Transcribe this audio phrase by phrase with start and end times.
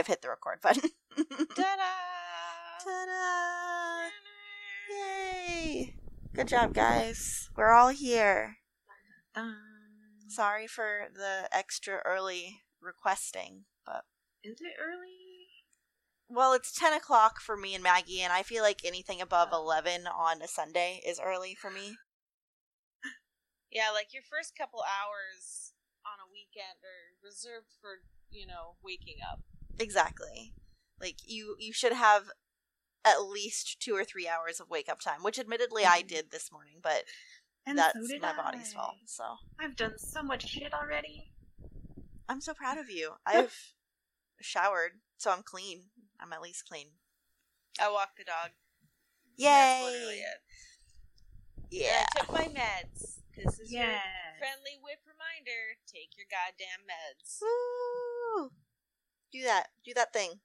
[0.00, 0.88] I've hit the record button.
[1.54, 1.84] Ta-da!
[2.82, 4.08] Ta-da!
[4.88, 5.94] Yay!
[6.32, 7.50] Good job, guys.
[7.54, 8.56] We're all here.
[10.26, 14.04] Sorry for the extra early requesting, but
[14.42, 15.68] Is it early?
[16.30, 19.56] well, it's ten o'clock for me and Maggie, and I feel like anything above uh.
[19.56, 21.96] eleven on a Sunday is early for me.
[23.70, 29.18] Yeah, like your first couple hours on a weekend are reserved for, you know, waking
[29.22, 29.42] up.
[29.80, 30.52] Exactly.
[31.00, 32.30] Like you, you should have
[33.04, 36.08] at least two or three hours of wake up time, which admittedly I Mhm.
[36.08, 37.04] did this morning, but
[37.66, 38.96] And that's so my body's fault.
[39.06, 41.32] So I've done so much shit already.
[42.28, 43.16] I'm so proud of you.
[43.26, 43.74] I've
[44.40, 45.90] showered, so I'm clean.
[46.20, 46.88] I'm at least clean.
[47.80, 48.50] I walked the dog.
[49.36, 49.46] Yay!
[49.48, 50.42] That's literally it.
[51.70, 52.04] Yeah.
[52.14, 53.20] I took my meds.
[53.36, 53.86] This is your
[54.38, 55.78] friendly WIP reminder.
[55.86, 57.40] Take your goddamn meds.
[57.40, 58.50] Woo!
[59.32, 59.68] Do that.
[59.84, 60.40] Do that thing.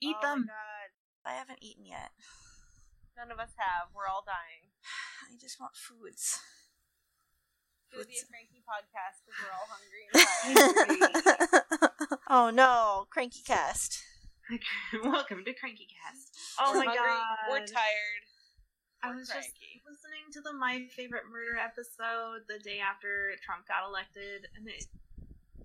[0.00, 0.46] Eat Oh my them.
[0.48, 0.88] God.
[1.30, 2.10] I haven't eaten yet.
[3.16, 3.88] None of us have.
[3.94, 4.72] We're all dying.
[5.30, 6.40] I just want foods.
[7.92, 8.24] Do the Foods.
[8.30, 10.14] Frankie podcast because we're all hungry and
[12.00, 12.20] tired.
[12.30, 13.98] oh no, cranky cast.
[15.04, 16.34] Welcome to Cranky Cast.
[16.58, 17.50] Oh we're my hungry, god.
[17.50, 18.22] We're tired.
[19.02, 19.54] I We're was just
[19.86, 24.86] listening to the My Favorite Murder episode the day after Trump got elected, and it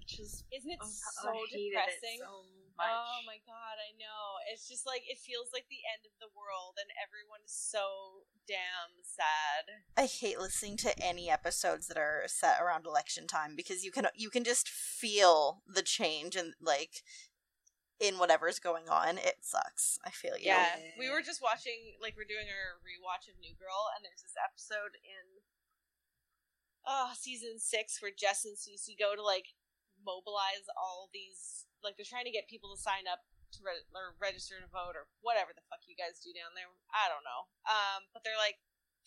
[0.07, 0.89] just Isn't it oh,
[1.21, 2.21] so I hated depressing?
[2.21, 2.45] It so
[2.77, 2.91] much.
[2.91, 4.39] Oh my god, I know.
[4.51, 8.27] It's just like it feels like the end of the world and everyone is so
[8.47, 9.85] damn sad.
[9.97, 14.07] I hate listening to any episodes that are set around election time because you can
[14.15, 17.03] you can just feel the change and like
[17.99, 19.17] in whatever's going on.
[19.17, 19.97] It sucks.
[20.03, 20.51] I feel you.
[20.51, 20.75] Yeah.
[20.99, 24.35] We were just watching like we're doing our rewatch of New Girl and there's this
[24.35, 25.41] episode in
[26.85, 29.55] uh season 6 where Jess and Cece go to like
[30.05, 34.13] mobilize all these like they're trying to get people to sign up to re- or
[34.21, 36.69] register to vote or whatever the fuck you guys do down there.
[36.93, 37.49] I don't know.
[37.65, 38.61] Um but they're like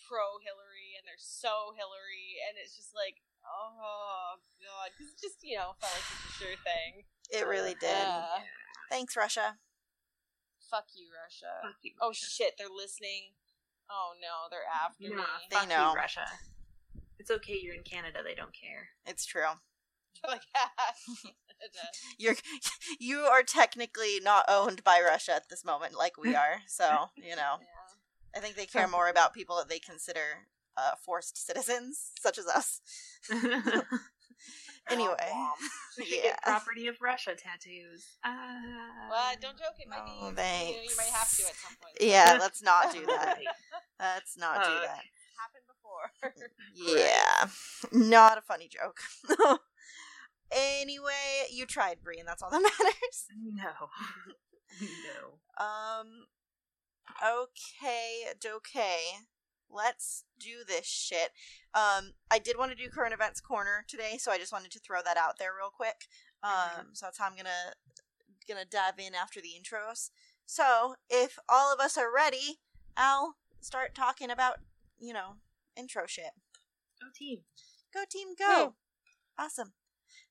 [0.06, 5.38] pro Hillary and they're so Hillary and it's just like oh god cuz it just
[5.46, 7.06] you know felt like such a sure thing.
[7.30, 7.92] It really did.
[7.92, 8.42] Yeah.
[8.90, 9.58] Thanks, Russia.
[10.70, 11.60] Fuck you Russia.
[11.62, 13.34] Fuck you, Oh shit, they're listening.
[13.90, 15.48] Oh no, they're after Nah, me.
[15.50, 15.90] They fuck know.
[15.92, 16.26] you, Russia.
[17.18, 17.58] It's okay.
[17.60, 18.20] You're in Canada.
[18.22, 18.90] They don't care.
[19.06, 19.48] It's true.
[20.28, 20.42] Like,
[22.18, 22.34] You're
[23.00, 26.62] you are technically not owned by Russia at this moment, like we are.
[26.66, 28.36] So you know, yeah.
[28.36, 30.46] I think they care more about people that they consider
[30.76, 32.80] uh, forced citizens, such as us.
[34.90, 35.14] Anyway,
[35.98, 36.04] yeah.
[36.22, 38.06] get property of Russia tattoos.
[38.24, 38.30] Uh,
[39.10, 39.76] Well, don't joke.
[39.78, 40.12] It might be.
[40.12, 40.96] No, You, know, you thanks.
[40.96, 41.96] might have to at some point.
[42.00, 43.38] Yeah, let's not do that.
[44.00, 45.02] Let's not do that.
[45.36, 46.96] happened before.
[46.96, 47.48] Yeah,
[47.92, 49.00] not a funny joke.
[50.50, 53.26] Anyway, you tried, Bree, and that's all that matters.
[53.42, 53.90] No.
[54.80, 55.64] no.
[55.64, 56.26] Um,
[57.22, 58.98] okay, okay.
[59.70, 61.30] Let's do this shit.
[61.74, 64.78] Um, I did want to do current events corner today, so I just wanted to
[64.80, 66.06] throw that out there real quick.
[66.42, 67.74] Um, so that's how I'm gonna
[68.48, 70.10] gonna dive in after the intros.
[70.46, 72.60] So if all of us are ready,
[72.96, 74.60] I'll start talking about
[74.98, 75.34] you know
[75.76, 76.30] intro shit.
[77.00, 77.40] Go team.
[77.92, 78.74] Go team, go!
[79.38, 79.72] Awesome.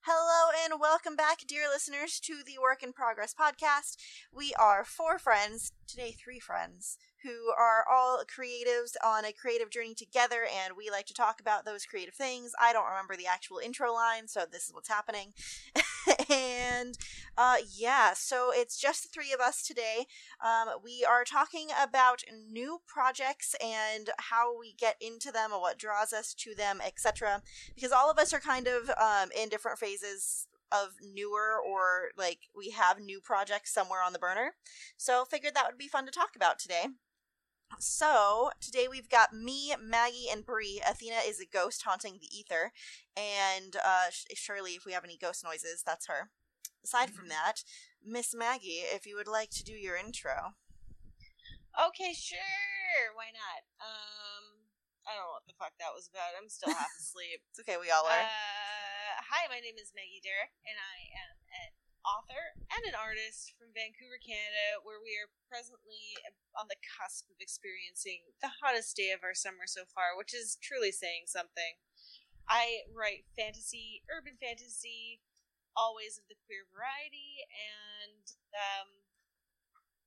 [0.10, 3.98] Hello and welcome back, dear listeners, to the Work in Progress podcast.
[4.34, 9.94] We are four friends, today three friends, who are all creatives on a creative journey
[9.94, 12.52] together, and we like to talk about those creative things.
[12.62, 15.34] I don't remember the actual intro line, so this is what's happening.
[16.30, 16.98] and
[17.38, 20.06] uh, yeah, so it's just the three of us today.
[20.44, 25.78] Um, we are talking about new projects and how we get into them and what
[25.78, 27.42] draws us to them, etc.
[27.76, 32.50] Because all of us are kind of um, in different phases of newer or like
[32.56, 34.54] we have new projects somewhere on the burner.
[34.98, 36.88] So figured that would be fun to talk about today.
[37.80, 40.82] So today we've got me, Maggie, and Bree.
[40.88, 42.72] Athena is a ghost haunting the ether,
[43.16, 46.32] and uh, surely, if we have any ghost noises, that's her.
[46.84, 47.62] Aside from that,
[48.04, 50.56] Miss Maggie, if you would like to do your intro.
[51.78, 53.14] okay, sure.
[53.14, 53.62] Why not?
[53.78, 54.66] Um,
[55.06, 56.34] I don't know what the fuck that was about.
[56.34, 57.46] I'm still half asleep.
[57.52, 58.26] It's okay, we all are.
[58.26, 61.37] Uh, hi, my name is Maggie Derrick, and I am
[62.06, 66.20] author and an artist from Vancouver, Canada, where we are presently
[66.54, 70.60] on the cusp of experiencing the hottest day of our summer so far, which is
[70.60, 71.80] truly saying something.
[72.48, 75.20] I write fantasy, urban fantasy,
[75.76, 78.24] always of the queer variety, and
[78.56, 78.90] um,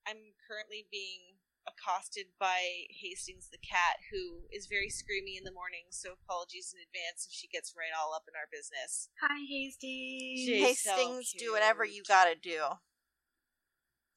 [0.08, 1.39] I'm currently being
[1.70, 5.90] accosted by Hastings the cat, who is very screamy in the morning.
[5.90, 9.08] So apologies in advance if she gets right all up in our business.
[9.22, 10.44] Hi, Hastings.
[10.44, 12.78] She's so Hastings, do whatever you gotta do.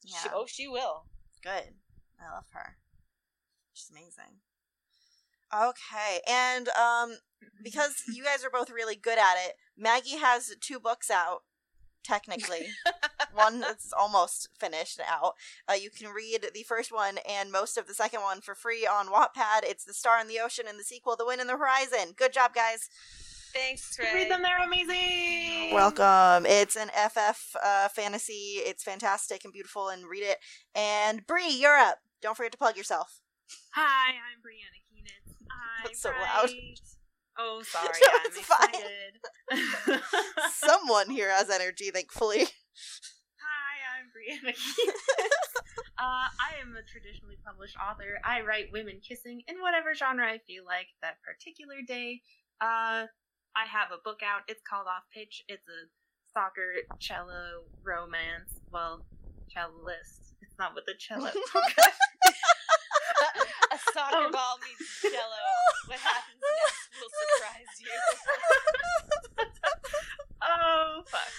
[0.04, 0.18] Yeah.
[0.22, 1.06] She, oh, she will.
[1.42, 1.76] Good.
[2.20, 2.78] I love her.
[3.74, 4.42] She's amazing.
[5.54, 7.18] Okay, and um,
[7.64, 11.44] because you guys are both really good at it, Maggie has two books out.
[12.04, 12.68] Technically,
[13.34, 15.34] one that's almost finished out.
[15.68, 18.86] Uh, you can read the first one and most of the second one for free
[18.86, 19.64] on Wattpad.
[19.64, 22.14] It's The Star in the Ocean and the sequel, The Wind in the Horizon.
[22.16, 22.90] Good job, guys.
[23.54, 24.12] Thanks, Ray.
[24.14, 25.76] Read them, they're amazing.
[25.76, 26.46] Welcome.
[26.48, 28.58] It's an FF uh, fantasy.
[28.58, 30.38] It's fantastic and beautiful, and read it.
[30.74, 32.00] And Bree, you're up.
[32.22, 33.22] Don't forget to plug yourself.
[33.76, 35.48] Hi, I'm Brianna Keenan.
[35.52, 36.50] I That's so loud.
[37.38, 37.90] Oh, sorry.
[38.02, 38.70] No, I'm it's fine.
[39.52, 40.02] excited.
[40.54, 42.46] Someone here has energy, thankfully.
[44.14, 44.54] Brianna
[45.98, 48.20] uh, I am a traditionally published author.
[48.24, 52.22] I write women kissing in whatever genre I feel like that particular day.
[52.62, 53.10] Uh,
[53.58, 54.42] I have a book out.
[54.48, 55.44] It's called Off Pitch.
[55.48, 55.90] It's a
[56.34, 58.62] soccer cello romance.
[58.72, 59.06] Well,
[59.54, 60.34] cellist.
[60.42, 61.28] It's not with the cello.
[63.74, 64.32] a soccer Oh.
[64.32, 65.44] ball means cello.
[65.88, 67.98] What happens next will surprise you.
[70.44, 71.32] oh fuck.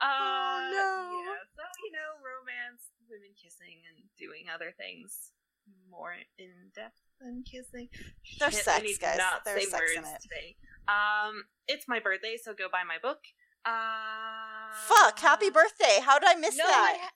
[0.00, 1.20] Uh, no.
[1.28, 5.32] Yeah, so you know, romance, women kissing, and doing other things
[5.90, 7.88] more in depth than kissing.
[8.38, 9.18] There's Shit, sex, guys.
[9.18, 10.20] Not There's sex in it.
[10.22, 10.56] today.
[10.88, 13.18] Um, it's my birthday, so go buy my book.
[13.64, 16.00] Uh, Fuck, happy birthday.
[16.02, 17.10] How did I miss no, that?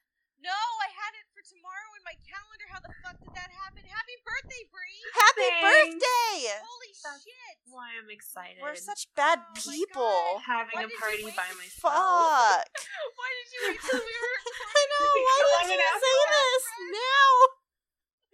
[0.44, 2.67] I ha- no, I had it for tomorrow in my calendar.
[2.69, 3.81] How the fuck did that happen?
[3.88, 5.00] Happy birthday, Bree!
[5.17, 5.64] Happy Thanks.
[5.64, 6.37] birthday!
[6.61, 7.55] Holy That's shit!
[7.73, 8.61] Why I'm excited.
[8.61, 10.44] We're such bad Oh people.
[10.44, 11.81] Having Why a party by to- myself.
[11.81, 12.69] Fuck.
[13.19, 14.38] Why did you wait till we were?
[14.76, 15.08] I know.
[15.25, 16.29] Why did you say asshole.
[16.37, 17.31] this now?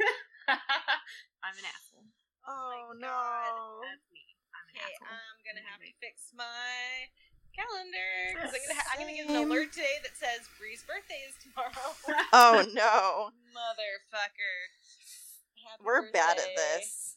[1.47, 2.11] I'm an asshole.
[2.43, 2.99] Oh, oh God.
[2.99, 3.87] no.
[3.87, 4.25] That's me.
[4.51, 5.15] I'm an Okay, asshole.
[5.15, 7.07] I'm gonna have to fix my
[7.61, 11.21] calendar because I'm gonna ha- I'm gonna get an alert today that says Bree's birthday
[11.29, 11.93] is tomorrow.
[12.33, 13.31] Oh no.
[13.53, 14.57] Motherfucker.
[15.61, 17.17] Happy We're bad at this.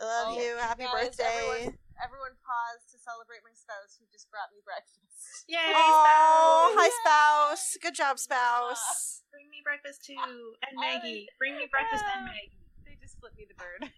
[0.00, 0.54] I love Oh, you.
[0.58, 1.74] Happy guys, birthday.
[2.02, 5.46] Everyone pause to celebrate my spouse who just brought me breakfast.
[5.50, 6.74] Yay, Oh, spouse!
[6.78, 7.66] hi spouse.
[7.82, 9.22] Good job, spouse.
[9.30, 10.18] Bring me breakfast too,
[10.66, 11.26] and I- Maggie.
[11.38, 12.30] Bring me breakfast and Ah.
[12.30, 12.58] Maggie.
[12.86, 13.90] They just flipped me the bird.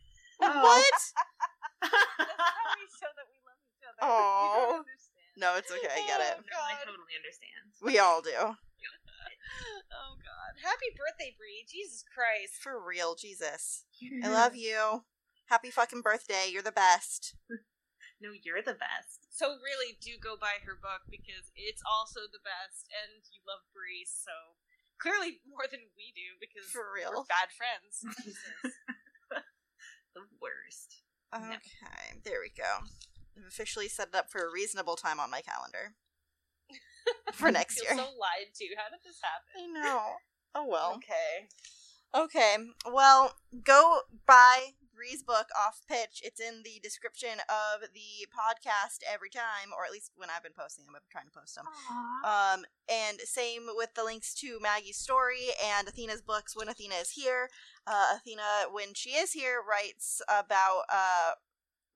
[0.43, 0.51] Oh.
[0.51, 1.01] What?
[1.81, 4.03] That's how we show that we love each other.
[4.03, 5.04] You don't understand.
[5.37, 5.91] No, it's okay.
[5.91, 6.37] I get it.
[6.47, 7.75] no, I totally understand.
[7.83, 8.57] We all do.
[9.95, 10.53] Oh God!
[10.61, 11.63] Happy birthday, Bree!
[11.69, 12.59] Jesus Christ!
[12.61, 13.85] For real, Jesus.
[14.25, 15.05] I love you.
[15.47, 16.49] Happy fucking birthday.
[16.51, 17.37] You're the best.
[18.23, 19.27] No, you're the best.
[19.29, 23.61] So really, do go buy her book because it's also the best, and you love
[23.75, 24.33] Bree so
[24.97, 27.27] clearly more than we do because For we're real.
[27.29, 28.01] bad friends.
[28.25, 28.73] Jesus.
[30.15, 31.03] The worst.
[31.35, 32.87] Okay, there we go.
[33.37, 35.95] I've officially set it up for a reasonable time on my calendar.
[37.33, 37.91] For next year.
[37.91, 38.65] so lied to.
[38.77, 39.77] How did this happen?
[39.77, 40.03] I know.
[40.55, 40.95] Oh well.
[40.97, 41.49] Okay.
[42.15, 42.57] Okay.
[42.91, 43.35] Well,
[43.65, 46.23] go buy Bree's book off pitch.
[46.23, 50.53] It's in the description of the podcast every time, or at least when I've been
[50.57, 50.95] posting them.
[50.97, 51.65] I've been trying to post them.
[51.67, 52.55] Aww.
[52.55, 57.11] Um, and same with the links to Maggie's story and Athena's books when Athena is
[57.11, 57.49] here.
[57.87, 61.33] Uh, Athena, when she is here, writes about uh,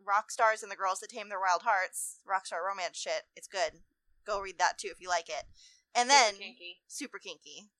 [0.06, 2.20] rock stars and the girls that tame their wild hearts.
[2.28, 3.22] Rockstar romance shit.
[3.36, 3.80] It's good.
[4.26, 5.44] Go read that too if you like it.
[5.94, 6.76] And then Super kinky.
[6.86, 7.70] super kinky.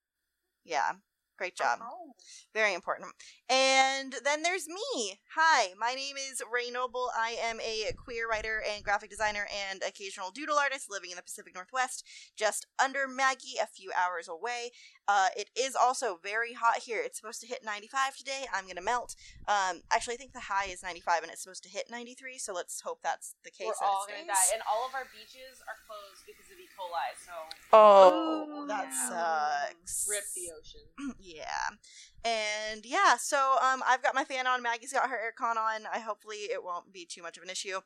[0.64, 0.92] Yeah,
[1.38, 1.78] great job.
[1.82, 2.12] Oh.
[2.52, 3.12] Very important.
[3.48, 5.20] And then there's me.
[5.36, 7.10] Hi, my name is Ray Noble.
[7.16, 11.22] I am a queer writer and graphic designer and occasional doodle artist living in the
[11.22, 12.04] Pacific Northwest,
[12.36, 14.70] just under Maggie, a few hours away.
[15.06, 17.00] Uh, it is also very hot here.
[17.02, 18.44] It's supposed to hit 95 today.
[18.52, 19.14] I'm gonna melt.
[19.46, 22.36] Um, actually, I think the high is 95 and it's supposed to hit 93.
[22.38, 23.68] So let's hope that's the case.
[23.68, 26.68] We're and all gonna die, and all of our beaches are closed because of E.
[26.76, 27.08] coli.
[27.24, 27.32] So
[27.72, 29.68] Oh, Oh, that yeah.
[29.72, 30.06] sucks.
[30.10, 30.84] rip the ocean.
[31.36, 31.76] yeah.
[32.24, 36.00] And yeah so um i've got my fan on maggie's got her aircon on i
[36.00, 37.80] hopefully it won't be too much of an issue.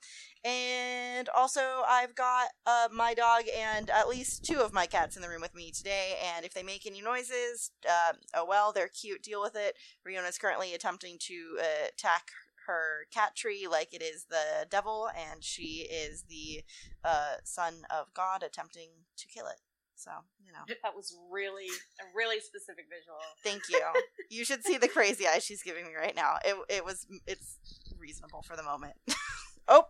[0.45, 5.23] And also i've got uh my dog and at least two of my cats in
[5.23, 8.89] the room with me today and if they make any noises uh, oh well they're
[8.89, 9.77] cute deal with it.
[10.05, 12.31] Riona's currently attempting to uh, attack
[12.67, 16.63] her cat tree like it is the devil and she is the
[17.05, 19.61] uh, son of god attempting to kill it
[20.03, 20.11] so
[20.45, 21.69] you know That was really
[22.01, 23.19] a really specific visual.
[23.45, 23.81] Thank you.
[24.37, 26.37] you should see the crazy eyes she's giving me right now.
[26.45, 27.59] It it was it's
[27.99, 28.95] reasonable for the moment.
[29.69, 29.85] oh,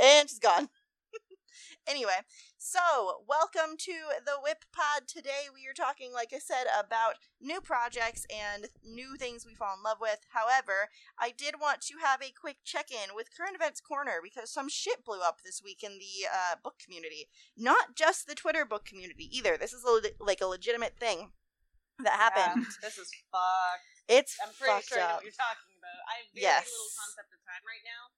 [0.00, 0.68] and she's gone.
[1.88, 2.20] Anyway,
[2.58, 5.08] so welcome to the WIP Pod.
[5.08, 9.72] Today we are talking, like I said, about new projects and new things we fall
[9.72, 10.20] in love with.
[10.36, 14.68] However, I did want to have a quick check-in with Current Events Corner because some
[14.68, 17.32] shit blew up this week in the uh, book community.
[17.56, 19.56] Not just the Twitter book community either.
[19.56, 21.32] This is a, like a legitimate thing.
[22.04, 22.68] that happened.
[22.68, 23.88] Yeah, this is fucked.
[24.12, 26.00] It's I'm pretty sure I know what you're talking about.
[26.04, 26.68] I have very Yes.
[26.68, 28.12] little concept of time right now.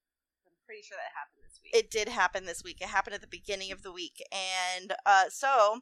[0.50, 1.74] I'm pretty sure that happened week.
[1.74, 2.78] It did happen this week.
[2.80, 4.22] It happened at the beginning of the week.
[4.78, 5.80] And uh, so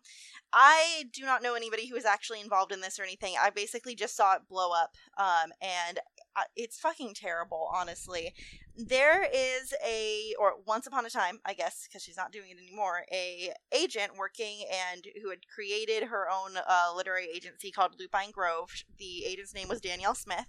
[0.53, 3.35] I do not know anybody who was actually involved in this or anything.
[3.41, 4.95] I basically just saw it blow up.
[5.19, 5.99] Um, and
[6.37, 8.33] uh, it's fucking terrible, honestly.
[8.77, 12.59] There is a, or once upon a time, I guess, because she's not doing it
[12.59, 18.31] anymore, a agent working and who had created her own uh, literary agency called Lupine
[18.31, 18.71] Grove.
[18.99, 20.47] The agent's name was Danielle Smith.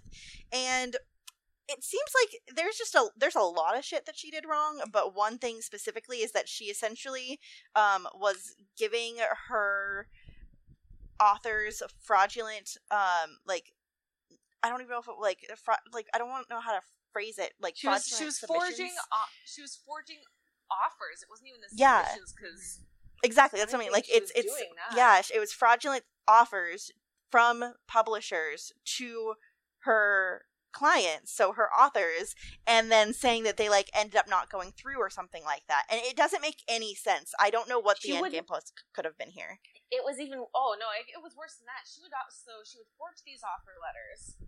[0.52, 0.96] And
[1.70, 4.80] it seems like there's just a there's a lot of shit that she did wrong
[4.92, 7.38] but one thing specifically is that she essentially
[7.76, 9.16] um was giving
[9.48, 10.08] her
[11.20, 13.72] authors fraudulent um like
[14.62, 16.80] i don't even know if it like fra- like i don't know how to
[17.12, 20.18] phrase it like she was she was forging o- she was forging
[20.70, 21.20] offers.
[21.22, 22.06] It wasn't even the Yeah.
[22.36, 22.80] because
[23.24, 24.54] exactly that's what i mean like it's it's
[24.96, 26.90] yeah it was fraudulent offers
[27.30, 29.34] from publishers to
[29.80, 32.34] her clients so her authors
[32.66, 35.84] and then saying that they like ended up not going through or something like that
[35.90, 38.44] and it doesn't make any sense i don't know what She the end would- game
[38.48, 39.58] post c- could have been here
[39.90, 41.82] it was even oh no it, it was worse than that.
[41.82, 44.38] She would also she would forge these offer letters,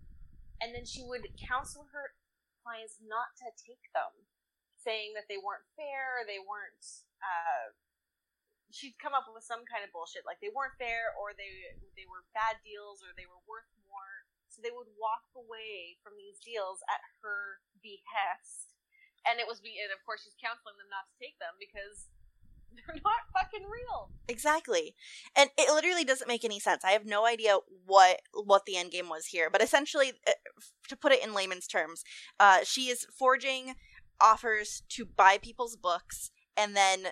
[0.63, 2.15] and then she would counsel her
[2.63, 4.23] clients not to take them,
[4.79, 6.79] saying that they weren't fair, they weren't.
[7.19, 7.75] Uh,
[8.71, 12.07] she'd come up with some kind of bullshit like they weren't fair or they they
[12.07, 14.22] were bad deals or they were worth more.
[14.53, 18.77] So they would walk away from these deals at her behest,
[19.25, 22.13] and it was be and of course she's counseling them not to take them because
[22.77, 24.13] they're not fucking real.
[24.29, 24.93] exactly.
[25.35, 26.85] And it literally doesn't make any sense.
[26.85, 29.49] I have no idea what what the end game was here.
[29.49, 30.37] But essentially uh,
[30.89, 32.03] to put it in layman's terms
[32.39, 33.73] uh she is forging
[34.21, 37.07] offers to buy people's books and then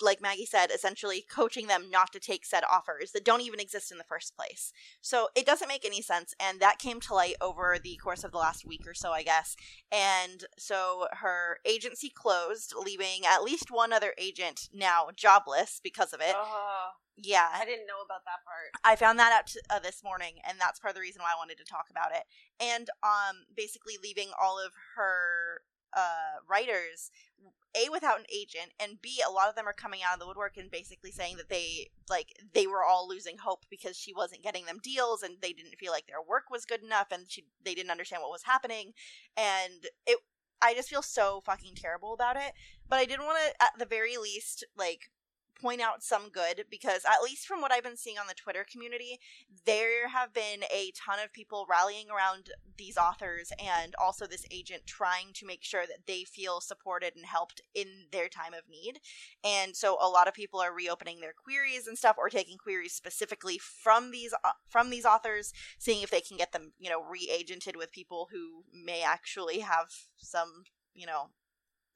[0.00, 3.92] like Maggie said, essentially coaching them not to take said offers that don't even exist
[3.92, 4.72] in the first place.
[5.00, 8.32] So it doesn't make any sense, and that came to light over the course of
[8.32, 9.56] the last week or so, I guess.
[9.92, 16.20] And so her agency closed, leaving at least one other agent now jobless because of
[16.20, 16.34] it.
[16.36, 18.72] Oh, Yeah, I didn't know about that part.
[18.84, 21.32] I found that out t- uh, this morning, and that's part of the reason why
[21.32, 22.24] I wanted to talk about it.
[22.58, 25.62] And um, basically leaving all of her
[25.96, 27.12] uh writers
[27.74, 30.26] a without an agent and b a lot of them are coming out of the
[30.26, 34.42] woodwork and basically saying that they like they were all losing hope because she wasn't
[34.42, 37.44] getting them deals and they didn't feel like their work was good enough and she
[37.64, 38.92] they didn't understand what was happening.
[39.36, 40.18] And it
[40.62, 42.52] i just feel so fucking terrible about it.
[42.88, 45.10] But i didn't want to at the very least like
[45.60, 48.66] point out some good because at least from what I've been seeing on the Twitter
[48.70, 49.18] community,
[49.64, 54.82] there have been a ton of people rallying around these authors and also this agent
[54.86, 58.98] trying to make sure that they feel supported and helped in their time of need.
[59.44, 62.92] And so a lot of people are reopening their queries and stuff or taking queries
[62.92, 67.02] specifically from these uh, from these authors seeing if they can get them, you know,
[67.02, 71.30] re-agented with people who may actually have some, you know,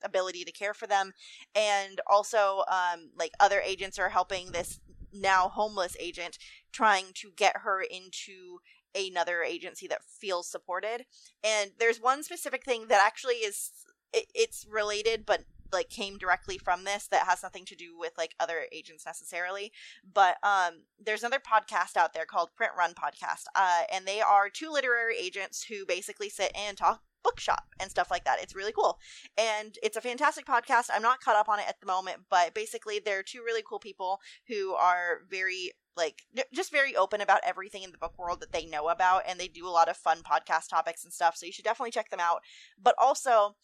[0.02, 1.12] ability to care for them.
[1.55, 4.81] And also um like other agents are helping this
[5.12, 6.38] now homeless agent
[6.73, 8.59] trying to get her into
[8.95, 11.05] another agency that feels supported.
[11.45, 13.71] And there's one specific thing that actually is
[14.12, 18.12] it, it's related but like came directly from this that has nothing to do with
[18.17, 19.73] like other agents necessarily.
[20.14, 24.49] But um there's another podcast out there called print run podcast uh and they are
[24.49, 28.73] two literary agents who basically sit and talk bookshop and stuff like that it's really
[28.73, 28.99] cool
[29.37, 30.89] and it's a fantastic podcast.
[30.93, 33.79] I'm not caught up on it at the moment, but basically they're two really cool
[33.79, 36.23] people who are very like
[36.53, 39.49] just very open about everything in the book world that they know about and they
[39.49, 41.37] do a lot of fun podcast topics and stuff.
[41.37, 42.41] So you should definitely check them out.
[42.81, 43.57] But also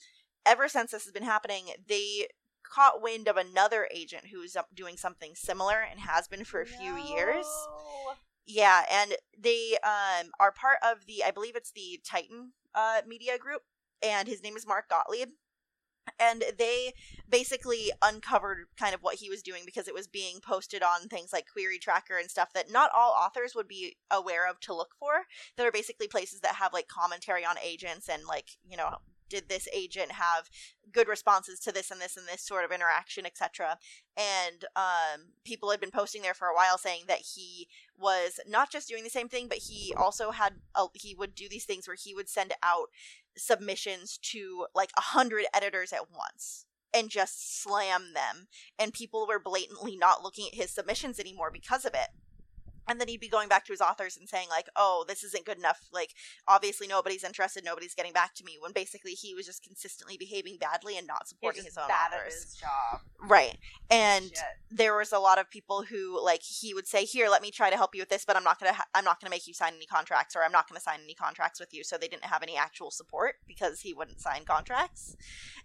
[0.45, 2.29] ever since this has been happening, they
[2.63, 6.97] caught wind of another agent who's doing something similar and has been for a few
[6.97, 7.47] years.
[8.47, 13.39] Yeah, and they um are part of the I believe it's the Trident uh media
[13.39, 13.63] group
[14.03, 15.31] and his name is Mark Gottlieb.
[16.21, 16.93] And they
[17.29, 21.33] basically uncovered kind of what he was doing because it was being posted on things
[21.33, 24.91] like Query Tracker and stuff that not all authors would be aware of to look
[24.99, 25.25] for.
[25.57, 28.99] There are basically places that have like commentary on agents and like, you know,
[29.31, 30.51] did this agent have
[30.93, 33.79] good responses to this and this and this sort of interaction, etc.
[34.17, 37.67] And um, people had been posting there for a while saying that he
[37.99, 41.49] was not just doing the same thing, but he also had a, he would do
[41.49, 42.91] these things where he would send out
[43.37, 48.47] submissions to like a hundred editors at once and just slam them,
[48.79, 52.09] and people were blatantly not looking at his submissions anymore because of it.
[52.89, 55.45] And then he'd be going back to his authors and saying like oh this isn't
[55.45, 55.89] good enough.
[55.93, 56.11] Like
[56.49, 57.65] obviously nobody's interested.
[57.65, 61.29] Nobody's getting back to me when basically he was just consistently behaving badly and not
[61.29, 62.35] supporting his own bad authors.
[62.43, 63.01] his job.
[63.29, 63.57] right.
[63.91, 64.39] And Shit.
[64.71, 67.71] there was a lot of people who like he would say here let me try
[67.71, 69.55] to help you with this but i'm not gonna ha- i'm not gonna make you
[69.55, 71.85] sign any contracts or i'm not gonna sign any contracts with you.
[71.85, 75.17] So they didn't have any actual support because he wouldn't sign contracts.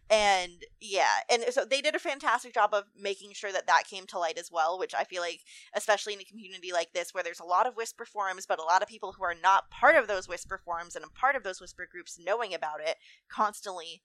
[0.10, 1.20] And yeah.
[1.30, 4.38] And so they did a fantastic job of making sure that that came to light
[4.38, 5.42] as well which i feel like
[5.76, 8.64] especially in a community like this where there's a lot of whisper forums but a
[8.64, 11.44] lot of people who are not part of those whisper forums and a part of
[11.44, 12.98] those whisper groups knowing about it
[13.30, 14.02] constantly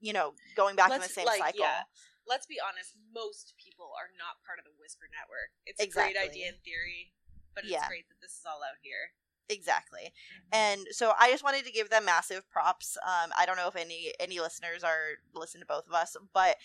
[0.00, 1.82] you know going back in the same like, cycle yeah.
[2.24, 5.50] Let's be honest, most people are not part of the Whisper Network.
[5.66, 7.10] It's a great idea in theory,
[7.52, 7.88] but it's Yeah.
[7.88, 9.10] great that this is all out here.
[9.48, 10.12] exactly
[10.52, 13.74] and so i just wanted to give them massive props um i don't know if
[13.76, 16.56] any any listeners are listen to both of us but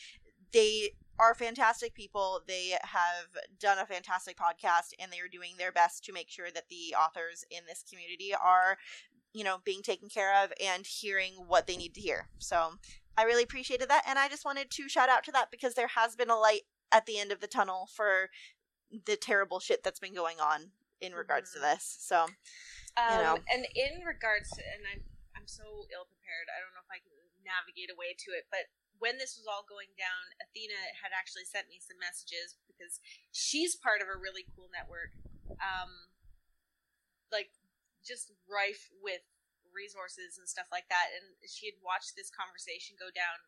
[0.54, 3.28] they are fantastic people they have
[3.60, 6.96] done a fantastic podcast and they are doing their best to make sure that the
[6.96, 8.78] authors in this community are
[9.34, 12.74] you know being taken care of and hearing what they need to hear so
[13.18, 15.88] i really appreciated that and i just wanted to shout out to that because there
[15.96, 18.30] has been a light at the end of the tunnel for
[19.06, 20.72] the terrible shit that's been going on
[21.02, 21.74] in regards to Mhm.
[21.74, 22.28] this so
[22.98, 23.38] Um, know.
[23.54, 25.04] And in regards to, and I'm
[25.36, 25.62] I'm so
[25.94, 26.50] ill prepared.
[26.50, 27.14] I don't know if I can
[27.46, 28.66] navigate a way to it, but
[29.00, 33.78] when this was all going down, Athena had actually sent me some messages because she's
[33.78, 35.14] part of a really cool network,
[35.62, 36.12] um,
[37.30, 37.54] like
[38.02, 39.26] just rife with
[39.70, 41.14] resources and stuff like that.
[41.14, 43.46] And she had watched this conversation go down,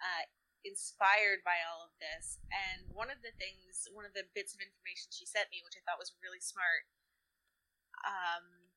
[0.00, 0.24] uh,
[0.64, 2.40] inspired by all of this.
[2.48, 5.76] And one of the things, one of the bits of information she sent me, which
[5.76, 6.88] I thought was really smart,
[8.06, 8.72] um,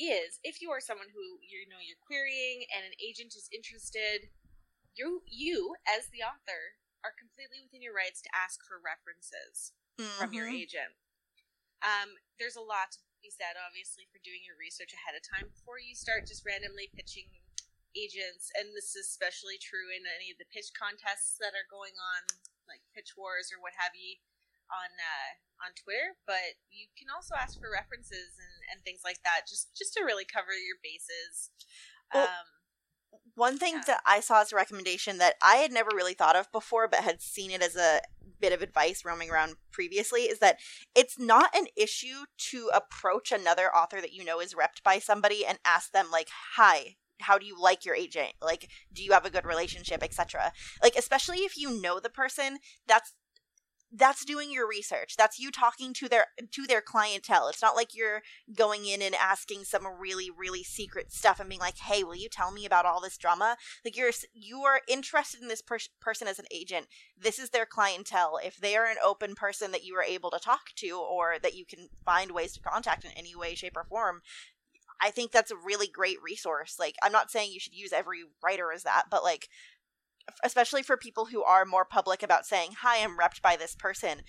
[0.00, 4.32] is if you are someone who you know you're querying and an agent is interested,
[4.94, 9.72] you you as the author are completely within your rights to ask for references
[10.18, 10.60] from your Mhm.
[10.60, 10.94] agent.
[11.80, 15.48] Um, there's a lot to be said, obviously, for doing your research ahead of time
[15.48, 17.40] before you start just randomly pitching
[17.96, 18.50] agents.
[18.54, 22.26] And this is especially true in any of the pitch contests that are going on,
[22.68, 24.20] like Pitch Wars or what have you,
[24.70, 26.16] on uh, on Twitter.
[26.26, 30.04] But you can also ask for references and, and things like that, just just to
[30.04, 31.50] really cover your bases.
[32.12, 32.59] Well, um,
[33.34, 33.84] One thing Yeah.
[33.86, 37.00] that I saw as a recommendation that I had never really thought of before, but
[37.00, 38.02] had seen it as a
[38.38, 40.58] bit of advice roaming around previously, is that
[40.94, 45.46] it's not an issue to approach another author that you know is repped by somebody
[45.46, 48.32] and ask them, like, hi, how do you like your agent?
[48.40, 50.52] Like, do you have a good relationship, etc.
[50.82, 53.14] Like, especially if you know the person, that's
[53.92, 55.16] that's doing your research.
[55.16, 57.48] That's you talking to their to their clientele.
[57.48, 58.22] It's not like you're
[58.54, 62.28] going in and asking some really really secret stuff and being like hey will you
[62.28, 63.56] tell me about all this drama?
[63.84, 66.86] Like you're you are interested in this per- person as an agent.
[67.18, 68.38] This is their clientele.
[68.42, 71.54] If they are an open person that you are able to talk to or that
[71.54, 74.22] you can find ways to contact in any way shape or form
[75.00, 76.76] i think that's a really great resource.
[76.78, 79.48] Like i'm not saying you should use every writer as that but like
[80.42, 84.22] especially for people who are more public about saying hi i'm repped by this person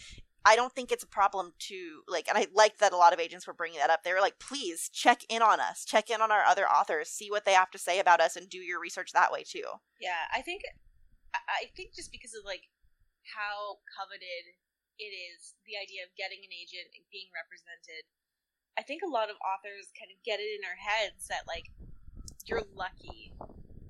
[0.44, 3.20] I don't think it's a problem to like, and I like that a lot of
[3.20, 4.02] agents were bringing that up.
[4.02, 7.30] They were like, please check in on us, check in on our other authors, see
[7.30, 9.78] what they have to say about us, and do your research that way too.
[10.00, 10.64] Yeah, I think
[11.36, 12.68] I- think just because of like
[13.38, 14.58] how coveted
[14.98, 18.10] it is, the idea of getting an agent and being represented,
[18.78, 21.70] I think a lot of authors kind of get it in their heads that like
[22.50, 23.32] you're lucky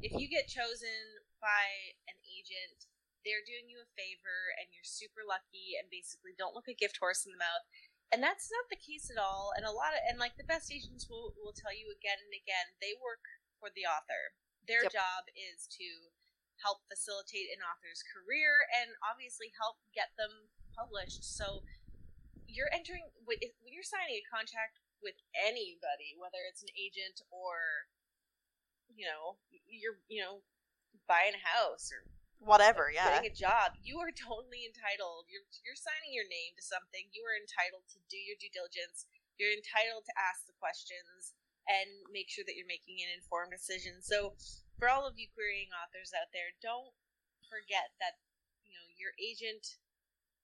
[0.01, 2.87] if you get chosen by an agent.
[3.25, 6.97] They're doing you a favor, and you're super lucky, and basically don't look a gift
[6.97, 7.65] horse in the mouth.
[8.11, 9.53] And that's not the case at all.
[9.55, 12.33] And a lot of and like the best agents will will tell you again and
[12.35, 13.23] again, they work
[13.59, 14.35] for the author.
[14.67, 14.93] Their Yep.
[14.93, 16.11] job is to
[16.59, 21.23] help facilitate an author's career and obviously help get them published.
[21.23, 21.63] So
[22.51, 27.87] you're entering when when you're signing a contract with anybody, whether it's an agent or
[28.91, 30.43] you know you're you know
[31.07, 32.07] buying a house or
[32.41, 33.05] Whatever, yeah.
[33.05, 35.29] getting a job, you are totally entitled.
[35.29, 37.05] You're you're signing your name to something.
[37.13, 39.05] You are entitled to do your due diligence.
[39.37, 41.37] You're entitled to ask the questions
[41.69, 44.01] and make sure that you're making an informed decision.
[44.01, 44.33] So,
[44.81, 46.89] for all of you querying authors out there, don't
[47.45, 48.17] forget that
[48.65, 49.77] you know your agent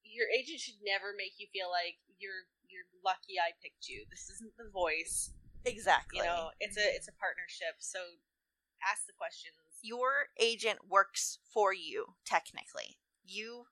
[0.06, 4.06] your agent should never make you feel like you're you're lucky I picked you.
[4.14, 5.34] This isn't the voice.
[5.66, 6.22] Exactly.
[6.22, 7.82] You know, it's a it's a partnership.
[7.82, 8.22] So
[8.86, 9.58] ask the questions.
[9.88, 12.97] Your agent works for you, technically.
[13.26, 13.65] You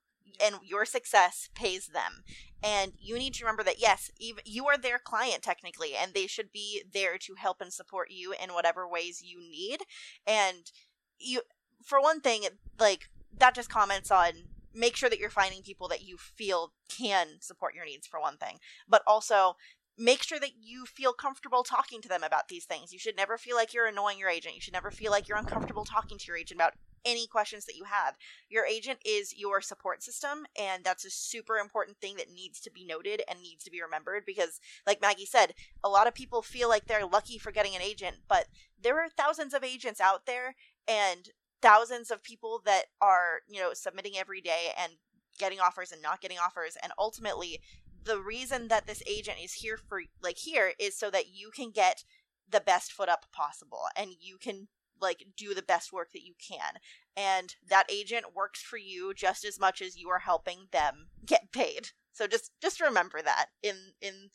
[0.43, 2.23] and your success pays them.
[2.63, 6.27] And you need to remember that yes, even you are their client technically, and they
[6.27, 9.81] should be there to help and support you in whatever ways you need.
[10.25, 10.71] And
[11.19, 11.41] you
[11.83, 12.43] for one thing,
[12.79, 14.31] like that just comments on
[14.73, 18.37] make sure that you're finding people that you feel can support your needs for one
[18.37, 18.57] thing,
[18.89, 19.55] but also
[19.97, 22.91] make sure that you feel comfortable talking to them about these things.
[22.91, 24.55] You should never feel like you're annoying your agent.
[24.55, 26.73] You should never feel like you're uncomfortable talking to your agent about
[27.05, 28.15] any questions that you have.
[28.49, 32.71] Your agent is your support system, and that's a super important thing that needs to
[32.71, 35.53] be noted and needs to be remembered because, like Maggie said,
[35.83, 38.47] a lot of people feel like they're lucky for getting an agent, but
[38.81, 40.55] there are thousands of agents out there
[40.87, 41.29] and
[41.61, 44.93] thousands of people that are, you know, submitting every day and
[45.37, 47.59] getting offers and not getting offers, and ultimately,
[48.05, 51.71] the reason that this agent is here for like here is so that you can
[51.71, 52.03] get
[52.49, 54.67] the best foot up possible and you can
[55.01, 56.75] like do the best work that you can.
[57.17, 61.51] And that agent works for you just as much as you are helping them get
[61.51, 61.89] paid.
[62.13, 64.29] So just just remember that in in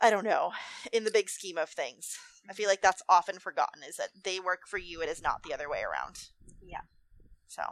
[0.00, 0.50] i don't know
[0.92, 2.18] in the big scheme of things.
[2.50, 5.44] I feel like that's often forgotten is that they work for you it is not
[5.44, 6.28] the other way around.
[6.60, 6.82] Yeah.
[7.46, 7.62] so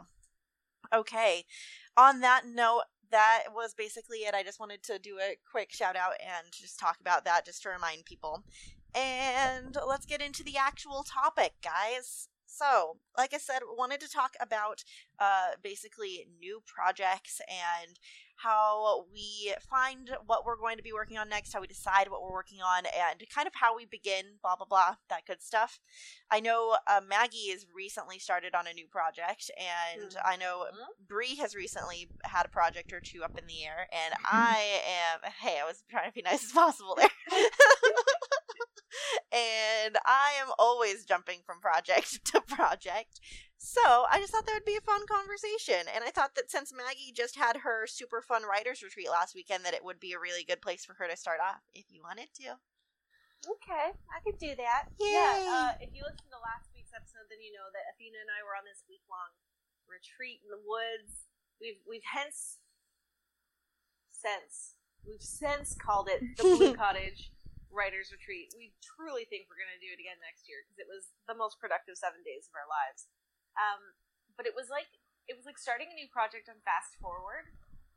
[0.93, 1.45] okay.
[1.97, 5.95] On that note that was basically it i just wanted to do a quick shout
[5.95, 8.43] out and just talk about that just to remind people
[8.93, 12.27] and let's get into the actual topic, guys.
[12.51, 14.83] So, like I said, we wanted to talk about
[15.19, 17.97] uh, basically new projects and
[18.35, 22.21] how we find what we're going to be working on next, how we decide what
[22.21, 25.79] we're working on, and kind of how we begin, blah, blah, blah, that good stuff.
[26.29, 30.27] I know uh, Maggie has recently started on a new project, and mm-hmm.
[30.27, 30.65] I know
[31.07, 34.81] Bree has recently had a project or two up in the air, and I
[35.13, 37.09] am, hey, I was trying to be nice as possible there.
[39.31, 43.19] and I am always jumping from project to project.
[43.57, 45.85] So I just thought that would be a fun conversation.
[45.93, 49.65] And I thought that since Maggie just had her super fun writers retreat last weekend,
[49.65, 52.01] that it would be a really good place for her to start off if you
[52.01, 52.57] wanted to.
[53.41, 54.89] Okay, I could do that.
[55.01, 55.13] Yay.
[55.13, 58.29] Yeah, uh, if you listen to last week's episode, then you know that Athena and
[58.29, 59.33] I were on this week long
[59.89, 61.25] retreat in the woods.
[61.57, 62.61] We've we've hence
[64.09, 67.33] since we've since called it the Blue Cottage
[67.71, 68.53] writers retreat.
[68.53, 71.35] We truly think we're going to do it again next year because it was the
[71.35, 73.07] most productive seven days of our lives.
[73.57, 73.95] Um,
[74.35, 74.87] but it was like
[75.27, 77.47] it was like starting a new project on fast forward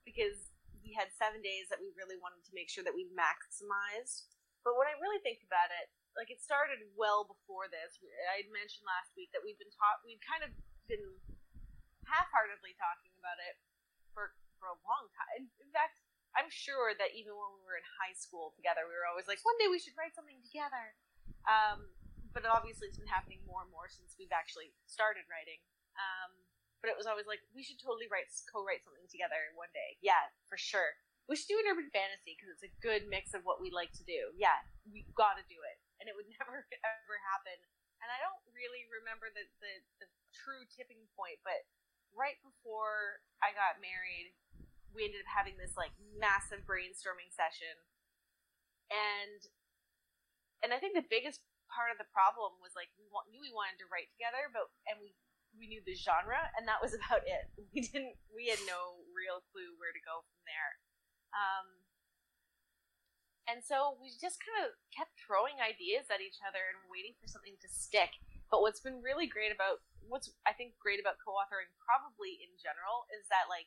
[0.07, 4.29] because we had seven days that we really wanted to make sure that we maximized.
[4.61, 7.99] But when I really think about it, like it started well before this.
[8.31, 10.53] I had mentioned last week that we've been taught, we've kind of
[10.87, 11.03] been
[12.07, 13.57] half-heartedly talking about it
[14.13, 15.51] for for a long time.
[15.59, 16.04] In fact,
[16.35, 19.39] I'm sure that even when we were in high school together, we were always like,
[19.47, 20.99] one day we should write something together.
[21.47, 21.95] Um,
[22.35, 25.63] but obviously, it's been happening more and more since we've actually started writing.
[25.95, 26.35] Um,
[26.83, 29.97] but it was always like, we should totally write co-write something together one day.
[30.03, 30.99] Yeah, for sure.
[31.31, 33.95] We should do an urban fantasy because it's a good mix of what we like
[33.97, 34.35] to do.
[34.37, 37.57] Yeah, we got to do it, and it would never ever happen.
[38.05, 39.73] And I don't really remember the, the
[40.05, 41.65] the true tipping point, but
[42.13, 44.37] right before I got married,
[44.95, 47.75] we ended up having this like massive brainstorming session.
[48.89, 49.43] And
[50.65, 53.53] and i think the biggest part of the problem was like we want, knew we
[53.53, 55.13] wanted to write together but and we
[55.55, 57.47] we knew the genre and that was about it.
[57.71, 60.73] We didn't we had no real clue where to go from there.
[61.35, 61.67] Um
[63.45, 67.29] and so we just kind of kept throwing ideas at each other and waiting for
[67.29, 68.17] something to stick.
[68.49, 73.09] But what's been really great about what's i think great about co-authoring probably in general
[73.09, 73.65] is that like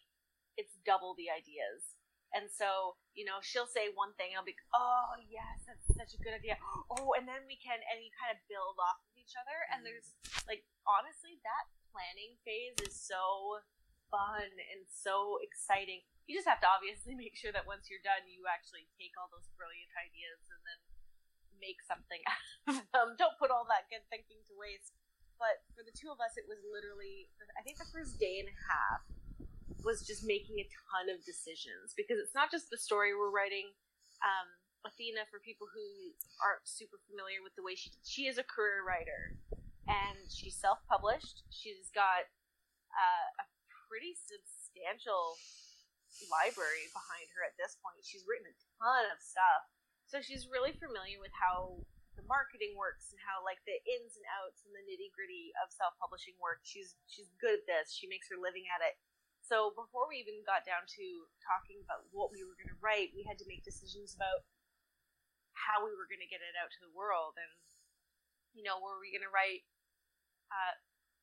[0.58, 1.98] it's double the ideas.
[2.36, 6.20] And so, you know, she'll say one thing, I'll be, oh yes, that's such a
[6.20, 6.60] good idea.
[6.92, 9.56] Oh, and then we can, and you kind of build off of each other.
[9.72, 9.96] And mm-hmm.
[9.96, 10.12] there's,
[10.44, 13.64] like, honestly, that planning phase is so
[14.12, 16.04] fun and so exciting.
[16.28, 19.32] You just have to obviously make sure that once you're done, you actually take all
[19.32, 20.80] those brilliant ideas and then
[21.64, 23.08] make something out of them.
[23.16, 24.92] Don't put all that good thinking to waste.
[25.40, 28.50] But for the two of us, it was literally, I think the first day and
[28.50, 29.06] a half
[29.84, 33.72] was just making a ton of decisions because it's not just the story we're writing.
[34.24, 34.48] Um,
[34.86, 38.86] Athena, for people who aren't super familiar with the way she she is a career
[38.88, 39.36] writer,
[39.90, 41.44] and she's self published.
[41.52, 42.28] She's got
[42.94, 43.46] uh, a
[43.90, 45.36] pretty substantial
[46.32, 48.00] library behind her at this point.
[48.02, 49.68] She's written a ton of stuff,
[50.08, 51.84] so she's really familiar with how
[52.18, 55.70] the marketing works and how like the ins and outs and the nitty gritty of
[55.70, 56.66] self publishing work.
[56.66, 57.94] She's she's good at this.
[57.94, 58.98] She makes her living at it.
[59.48, 61.06] So before we even got down to
[61.40, 64.44] talking about what we were going to write, we had to make decisions about
[65.56, 67.40] how we were going to get it out to the world.
[67.40, 67.56] And,
[68.52, 69.64] you know, were we going to write
[70.52, 70.76] uh,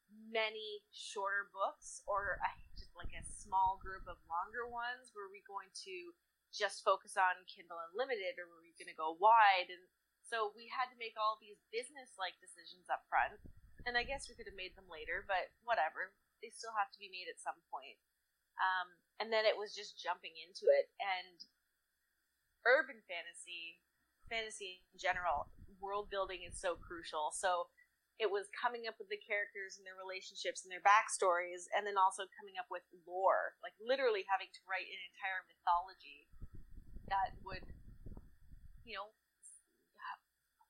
[0.09, 5.13] many shorter books or a, just like a small group of longer ones?
[5.13, 6.17] Were we going to
[6.49, 9.69] just focus on Kindle Unlimited or were we going to go wide?
[9.69, 9.85] And
[10.25, 13.37] so we had to make all these business like decisions up front.
[13.85, 16.17] And I guess we could have made them later, but whatever.
[16.41, 18.01] They still have to be made at some point.
[18.59, 20.91] Um, and then it was just jumping into it.
[20.99, 21.39] And
[22.67, 23.83] urban fantasy,
[24.27, 27.31] fantasy in general, world building is so crucial.
[27.35, 27.69] So
[28.23, 31.99] it was coming up with the characters and their relationships and their backstories, and then
[31.99, 36.31] also coming up with lore, like literally having to write an entire mythology
[37.11, 37.67] that would,
[38.87, 39.11] you know,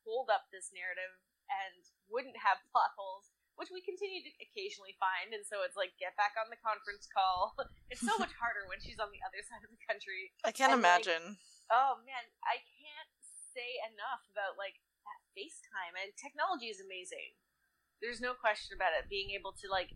[0.04, 5.30] hold up this narrative and wouldn't have plot holes, which we continue to occasionally find.
[5.30, 7.54] And so it's like, get back on the conference call.
[7.92, 10.34] It's so much harder when she's on the other side of the country.
[10.42, 11.24] I can't And, like, imagine.
[11.70, 13.12] Oh man, I can't
[13.54, 17.38] say enough about like that FaceTime and technology is amazing.
[18.02, 19.06] There's no question about it.
[19.06, 19.94] Being able to like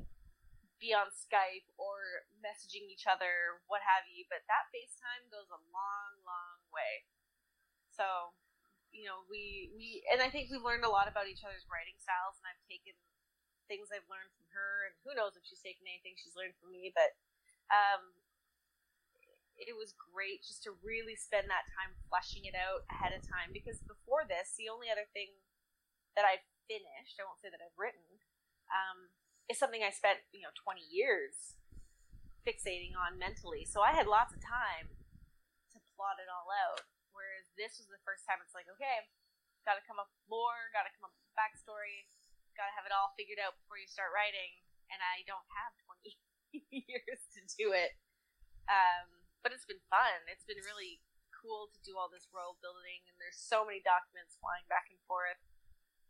[0.79, 5.59] be on Skype or messaging each other, what have you, but that FaceTime goes a
[5.75, 7.03] long, long way.
[7.91, 8.31] So,
[8.95, 11.99] you know, we we and I think we've learned a lot about each other's writing
[11.99, 12.95] styles and I've taken
[13.69, 16.73] things I've learned from her and who knows if she's taken anything she's learned from
[16.73, 17.15] me, but
[17.71, 18.17] um
[19.59, 23.51] it was great just to really spend that time fleshing it out ahead of time
[23.51, 25.35] because before this, the only other thing
[26.15, 28.23] that I've finished, I won't say that I've written,
[28.71, 29.11] um,
[29.51, 31.59] is something I spent, you know, 20 years
[32.47, 33.67] fixating on mentally.
[33.67, 34.95] So I had lots of time
[35.75, 36.87] to plot it all out.
[37.11, 39.11] Whereas this was the first time it's like, okay,
[39.67, 42.07] gotta come up with lore, gotta come up with backstory,
[42.59, 44.59] gotta have it all figured out before you start writing.
[44.91, 45.73] And I don't have
[46.51, 47.95] 20 years to do it.
[48.67, 50.27] Um, but it's been fun.
[50.27, 50.99] It's been really
[51.31, 54.99] cool to do all this world building, and there's so many documents flying back and
[55.07, 55.39] forth.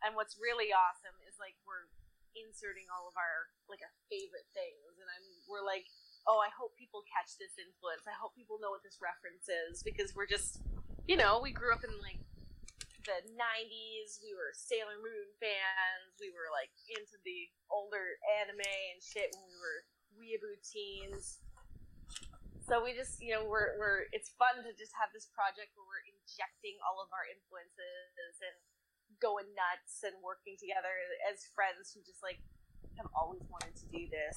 [0.00, 1.86] And what's really awesome is like we're
[2.32, 5.86] inserting all of our like our favorite things, and I'm we're like,
[6.26, 8.08] oh, I hope people catch this influence.
[8.08, 10.64] I hope people know what this reference is because we're just,
[11.06, 12.20] you know, we grew up in like
[13.08, 14.20] the 90s.
[14.20, 16.20] We were Sailor Moon fans.
[16.20, 19.80] We were like into the older anime and shit when we were
[20.20, 21.40] weeaboo teens.
[22.68, 25.88] So we just, you know, we're we're it's fun to just have this project where
[25.88, 28.56] we're injecting all of our influences and
[29.24, 30.92] going nuts and working together
[31.24, 32.44] as friends who just like
[33.00, 34.36] have always wanted to do this.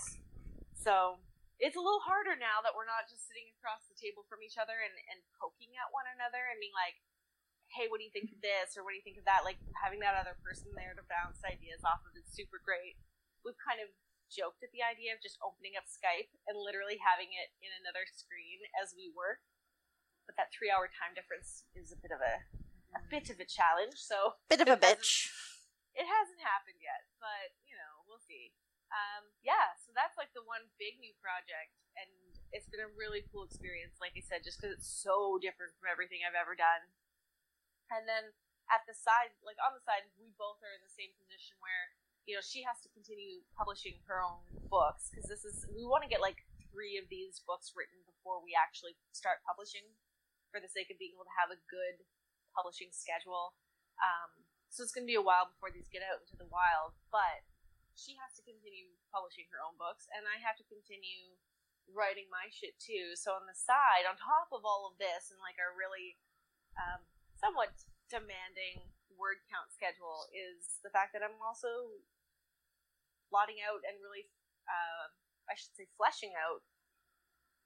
[0.79, 1.19] So
[1.59, 4.57] it's a little harder now that we're not just sitting across the table from each
[4.57, 6.97] other and, and poking at one another and being like,
[7.75, 9.47] hey, what do you think of this or what do you think of that?
[9.47, 12.99] Like having that other person there to bounce ideas off of is super great.
[13.43, 13.89] We've kind of
[14.31, 18.07] joked at the idea of just opening up Skype and literally having it in another
[18.07, 19.43] screen as we work.
[20.27, 22.45] But that three hour time difference is a bit of a
[22.91, 25.31] a bit of a challenge, so Bit of a bitch.
[25.95, 28.51] it hasn't happened yet, but you know, we'll see.
[28.91, 32.11] Um, yeah, so that's like the one big new project, and
[32.51, 33.95] it's been a really cool experience.
[34.03, 36.83] Like I said, just because it's so different from everything I've ever done.
[37.91, 38.31] And then
[38.71, 41.91] at the side, like on the side, we both are in the same position where
[42.23, 46.01] you know she has to continue publishing her own books because this is we want
[46.05, 49.83] to get like three of these books written before we actually start publishing,
[50.51, 52.03] for the sake of being able to have a good
[52.55, 53.55] publishing schedule.
[53.99, 56.95] Um, so it's going to be a while before these get out into the wild,
[57.11, 57.43] but
[57.95, 61.35] she has to continue publishing her own books, and I have to continue
[61.91, 63.19] writing my shit too.
[63.19, 66.15] So on the side, on top of all of this, and like our really
[66.79, 67.03] um,
[67.41, 67.73] somewhat
[68.07, 68.85] demanding
[69.17, 71.97] word count schedule, is the fact that I'm also
[73.29, 74.29] plotting out and really,
[74.65, 75.11] uh,
[75.49, 76.61] I should say, fleshing out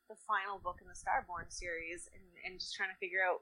[0.07, 3.41] the final book in the Starborn series, and, and just trying to figure out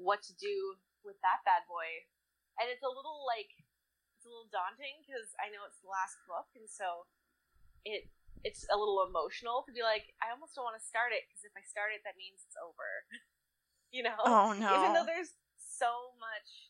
[0.00, 2.08] what to do with that bad boy.
[2.56, 3.52] And it's a little like
[4.16, 7.08] it's a little daunting because I know it's the last book, and so
[7.84, 8.08] it
[8.44, 11.44] it's a little emotional to be like, I almost don't want to start it because
[11.44, 13.04] if I start it, that means it's over.
[13.96, 14.72] you know, Oh no!
[14.80, 15.36] even though there's
[15.80, 16.68] so much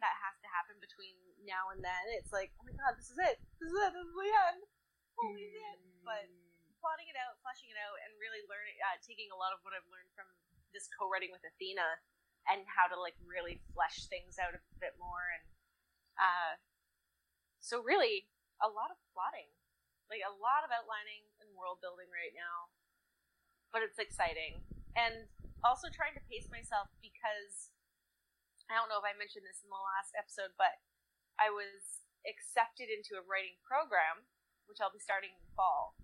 [0.00, 1.12] that has to happen between
[1.44, 4.08] now and then, it's like, oh my god, this is it, this is it, this
[4.08, 4.60] is the end,
[5.20, 5.78] holy shit!
[6.00, 6.24] But
[6.80, 9.76] plotting it out, fleshing it out, and really learning, uh, taking a lot of what
[9.76, 10.30] I've learned from
[10.72, 12.00] this co-writing with Athena,
[12.48, 15.44] and how to like really flesh things out a bit more, and
[16.16, 16.52] uh,
[17.60, 18.32] so really
[18.64, 19.52] a lot of plotting,
[20.08, 22.72] like a lot of outlining and world building right now,
[23.74, 24.64] but it's exciting,
[24.96, 25.28] and
[25.66, 27.74] also trying to pace myself because
[28.68, 30.76] I don't know if I mentioned this in the last episode, but
[31.40, 34.28] I was accepted into a writing program,
[34.68, 35.96] which I'll be starting in the fall,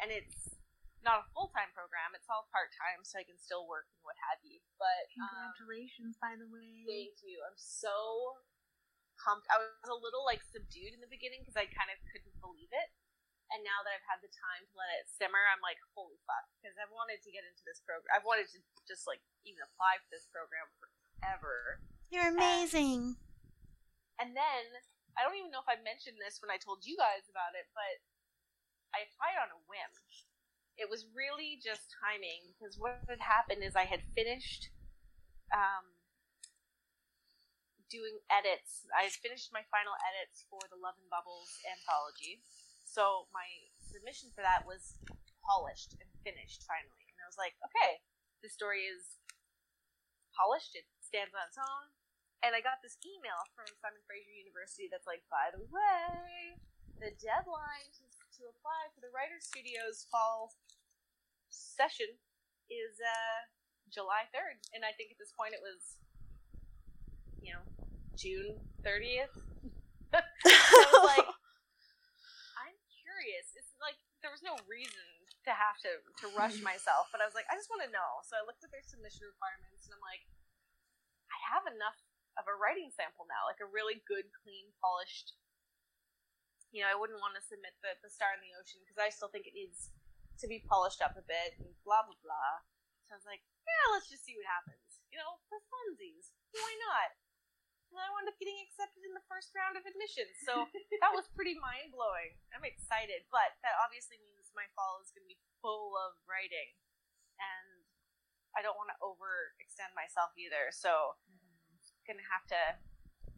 [0.00, 0.56] and it's
[1.04, 4.00] not a full time program; it's all part time, so I can still work and
[4.00, 4.64] what have you.
[4.80, 6.88] But um, Congratulations, by the way.
[6.88, 7.44] Thank you.
[7.44, 7.92] I'm so
[9.20, 9.44] pumped.
[9.52, 12.72] I was a little like subdued in the beginning because I kind of couldn't believe
[12.72, 12.88] it.
[13.54, 16.50] And now that I've had the time to let it simmer, I'm like, holy fuck.
[16.58, 18.10] Because I've wanted to get into this program.
[18.10, 18.58] I've wanted to
[18.90, 20.66] just like even apply for this program
[21.18, 21.80] forever.
[22.12, 23.16] You're amazing.
[24.20, 24.62] And then
[25.16, 27.68] I don't even know if I mentioned this when I told you guys about it,
[27.72, 27.96] but
[28.92, 29.92] I applied on a whim.
[30.76, 34.68] it was really just timing because what had happened is I had finished
[35.52, 35.96] um,
[37.88, 38.84] doing edits.
[38.92, 42.44] I had finished my final edits for the Love and Bubbles anthology.
[42.84, 43.48] So my
[43.80, 45.00] submission for that was
[45.40, 47.08] polished and finished finally.
[47.16, 48.04] And I was like, okay,
[48.44, 49.16] the story is
[50.36, 51.94] polished, it stands on its own.
[52.44, 56.58] And I got this email from Simon Fraser University that's like, by the way,
[57.00, 58.04] the deadline to,
[58.38, 60.52] to apply for the Writer Studios fall
[61.48, 62.18] session
[62.68, 63.48] is uh,
[63.88, 64.60] July 3rd.
[64.74, 66.02] And I think at this point it was,
[67.40, 67.64] you know,
[68.18, 69.32] June 30th.
[70.12, 71.28] so I was like,
[72.62, 73.56] I'm curious.
[73.56, 75.06] It's like there was no reason
[75.46, 78.20] to have to, to rush myself, but I was like, I just want to know.
[78.26, 80.26] So I looked at their submission requirements and I'm like,
[81.30, 81.98] I have enough
[82.36, 85.36] of a writing sample now, like a really good, clean, polished.
[86.70, 89.08] You know, I wouldn't want to submit the, the Star in the Ocean because I
[89.08, 89.88] still think it needs
[90.42, 92.54] to be polished up a bit and blah blah blah.
[93.08, 95.00] So I was like, yeah, let's just see what happens.
[95.08, 97.16] You know, for funsies, why not?
[97.94, 100.66] And I wound up getting accepted in the first round of admissions, so
[101.00, 102.34] that was pretty mind blowing.
[102.50, 106.74] I'm excited, but that obviously means my fall is going to be full of writing,
[107.38, 107.75] and
[108.56, 110.72] I don't want to overextend myself either.
[110.72, 111.14] So
[112.08, 112.80] gonna have to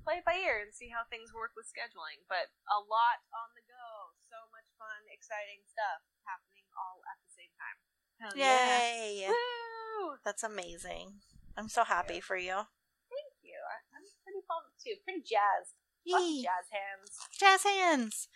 [0.07, 2.23] play it by ear and see how things work with scheduling.
[2.31, 4.15] But a lot on the go.
[4.31, 7.77] So much fun, exciting stuff happening all at the same time.
[8.23, 8.79] Hell yeah.
[8.95, 9.29] Yay!
[9.29, 10.17] Woo!
[10.25, 11.21] That's amazing.
[11.57, 12.71] I'm so happy for you.
[13.11, 13.59] Thank you.
[13.93, 14.97] I'm pretty pumped too.
[15.03, 15.75] Pretty jazzed.
[16.07, 17.13] Jazz hands.
[17.39, 18.29] Jazz hands.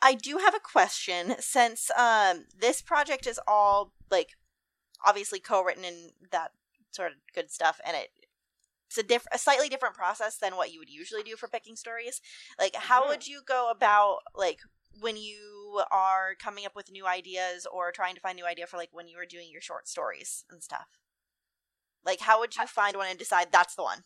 [0.00, 4.36] I do have a question since um this project is all like
[5.04, 6.52] obviously co-written and that
[6.90, 8.10] sort of good stuff and it
[8.88, 11.76] it's a diff- a slightly different process than what you would usually do for picking
[11.76, 12.22] stories.
[12.58, 13.08] Like how Mhm.
[13.08, 14.60] would you go about like
[15.00, 18.78] when you are coming up with new ideas or trying to find new idea for
[18.78, 20.98] like when you were doing your short stories and stuff?
[22.02, 24.04] Like how would you find one and decide that's the one?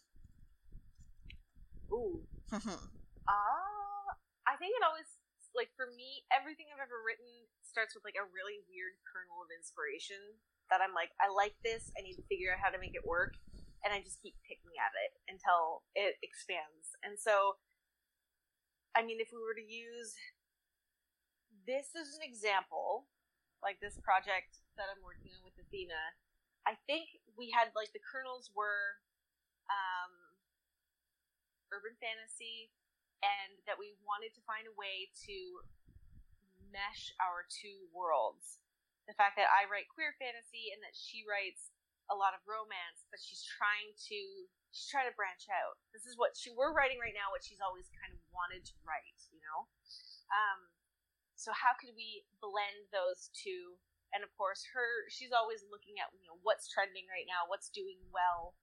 [1.92, 2.26] Ooh.
[2.52, 4.08] Uh,
[4.46, 5.06] I think it always
[5.54, 7.28] like for me, everything I've ever written
[7.62, 10.40] starts with like a really weird kernel of inspiration
[10.72, 13.04] that I'm like, I like this, I need to figure out how to make it
[13.04, 13.36] work,
[13.84, 16.96] and I just keep picking at it until it expands.
[17.04, 17.60] And so,
[18.96, 20.16] I mean, if we were to use
[21.68, 23.04] this as an example,
[23.60, 26.16] like this project that I'm working on with Athena,
[26.64, 28.96] I think we had like the kernels were
[29.68, 30.12] um,
[31.68, 32.72] urban fantasy,
[33.20, 35.36] and that we wanted to find a way to
[36.72, 38.56] mesh our two worlds.
[39.10, 41.74] The fact that I write queer fantasy and that she writes
[42.10, 44.18] a lot of romance, but she's trying to
[44.70, 45.78] she's trying to branch out.
[45.94, 48.76] This is what she we're writing right now, what she's always kind of wanted to
[48.82, 49.68] write, you know.
[50.32, 50.72] Um,
[51.36, 53.78] so how could we blend those two?
[54.12, 57.72] And of course, her she's always looking at you know what's trending right now, what's
[57.72, 58.54] doing well,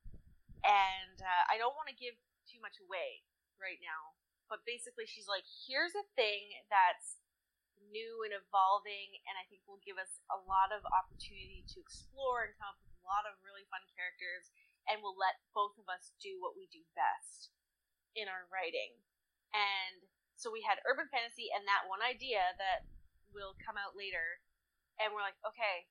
[0.61, 3.25] and uh, I don't want to give too much away
[3.57, 4.17] right now.
[4.49, 7.21] But basically, she's like, here's a thing that's
[7.89, 12.45] new and evolving, and I think will give us a lot of opportunity to explore
[12.45, 14.53] and come up with a lot of really fun characters,
[14.87, 17.53] and will let both of us do what we do best
[18.17, 18.97] in our writing.
[19.53, 20.05] And
[20.37, 22.87] so we had urban fantasy and that one idea that
[23.29, 24.41] will come out later,
[24.97, 25.89] and we're like, okay,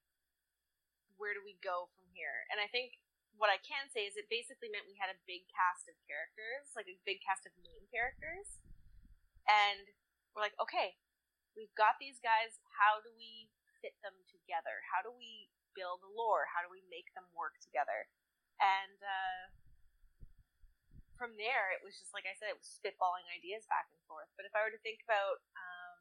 [1.19, 2.47] where do we go from here?
[2.51, 2.99] And I think
[3.39, 6.75] what I can say is it basically meant we had a big cast of characters,
[6.75, 8.59] like a big cast of main characters.
[9.47, 9.87] And
[10.35, 10.99] we're like, okay,
[11.59, 12.62] we've got these guys.
[12.79, 13.51] How do we
[13.83, 14.87] fit them together?
[14.87, 16.47] How do we build lore?
[16.55, 18.07] How do we make them work together?
[18.62, 19.42] And uh,
[21.18, 24.31] from there, it was just like I said, it was spitballing ideas back and forth.
[24.38, 25.99] But if I were to think about, um,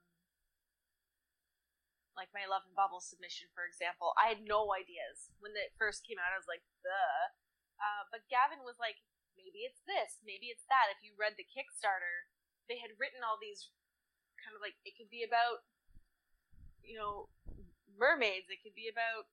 [2.13, 6.05] like my Love and Bubble submission, for example, I had no ideas when it first
[6.05, 6.33] came out.
[6.33, 7.33] I was like, the.
[7.77, 8.97] Uh, but Gavin was like,
[9.37, 10.89] maybe it's this, maybe it's that.
[10.89, 12.25] If you read the Kickstarter,
[12.65, 13.69] they had written all these
[14.47, 15.67] kind of like it could be about,
[16.79, 17.27] you know,
[17.99, 18.47] mermaids.
[18.47, 19.27] It could be about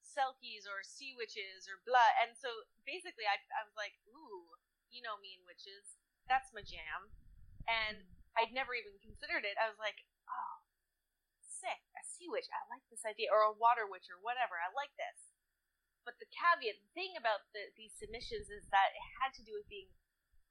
[0.00, 2.16] selkies or sea witches or blah.
[2.24, 2.48] And so
[2.88, 4.56] basically, I I was like, ooh,
[4.88, 6.00] you know me and witches.
[6.24, 7.12] That's my jam.
[7.68, 8.08] And
[8.40, 9.60] I'd never even considered it.
[9.60, 10.64] I was like, oh,
[11.44, 12.48] sick, a sea witch.
[12.48, 14.56] I like this idea, or a water witch, or whatever.
[14.56, 15.28] I like this.
[16.04, 19.56] But the caveat, the thing about the, these submissions is that it had to do
[19.56, 19.88] with being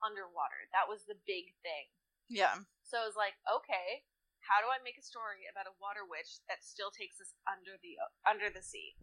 [0.01, 0.65] underwater.
[0.73, 1.93] That was the big thing.
[2.29, 2.63] Yeah.
[2.83, 4.05] So I was like, okay,
[4.43, 7.79] how do I make a story about a water witch that still takes us under
[7.79, 7.95] the
[8.27, 8.95] under the sea?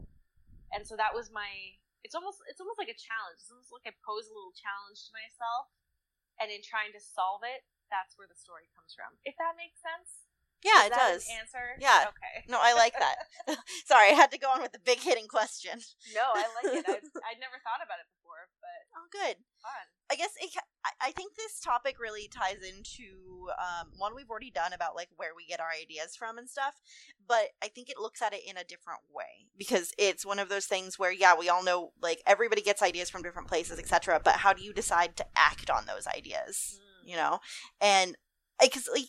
[0.70, 1.80] And so that was my.
[2.04, 3.40] It's almost it's almost like a challenge.
[3.42, 5.68] It's almost like I pose a little challenge to myself,
[6.40, 9.16] and in trying to solve it, that's where the story comes from.
[9.24, 10.28] If that makes sense.
[10.60, 11.24] Yeah, Is it that an does.
[11.40, 11.66] answer.
[11.80, 12.12] Yeah.
[12.12, 12.44] Okay.
[12.44, 13.24] No, I like that.
[13.88, 15.80] Sorry, I had to go on with the big hitting question.
[16.12, 16.84] No, I like it.
[17.00, 19.40] I'd, I'd never thought about it before, but Oh, good.
[19.62, 19.86] Fun.
[20.10, 20.50] I guess it,
[21.00, 25.30] I- think this topic really ties into um, one we've already done about like where
[25.36, 26.80] we get our ideas from and stuff,
[27.28, 30.48] but I think it looks at it in a different way because it's one of
[30.48, 34.20] those things where yeah, we all know like everybody gets ideas from different places, etc.
[34.24, 36.80] But how do you decide to act on those ideas?
[36.80, 37.10] Mm.
[37.10, 37.38] You know,
[37.80, 38.16] and
[38.60, 39.08] because like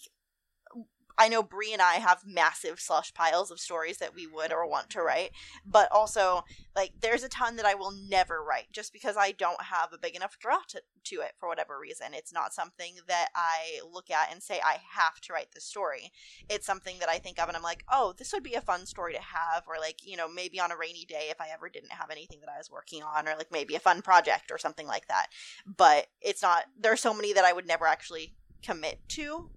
[1.18, 4.68] I know Bree and I have massive slush piles of stories that we would or
[4.68, 5.32] want to write,
[5.66, 6.44] but also
[6.76, 9.98] like there's a ton that I will never write just because I don't have a
[9.98, 12.14] big enough draw to, to it for whatever reason.
[12.14, 16.12] It's not something that I look at and say I have to write this story.
[16.50, 18.86] It's something that I think of and I'm like, oh, this would be a fun
[18.86, 21.70] story to have, or like you know maybe on a rainy day if I ever
[21.70, 24.58] didn't have anything that I was working on, or like maybe a fun project or
[24.58, 25.28] something like that.
[25.66, 26.66] But it's not.
[26.80, 28.34] There are so many that I would never actually
[28.64, 29.50] commit to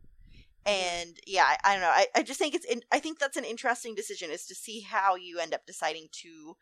[0.67, 1.05] Mm-hmm.
[1.05, 3.37] and yeah I, I don't know I, I just think it's in, i think that's
[3.37, 6.57] an interesting decision is to see how you end up deciding to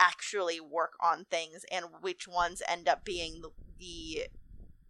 [0.00, 4.26] actually work on things and which ones end up being the, the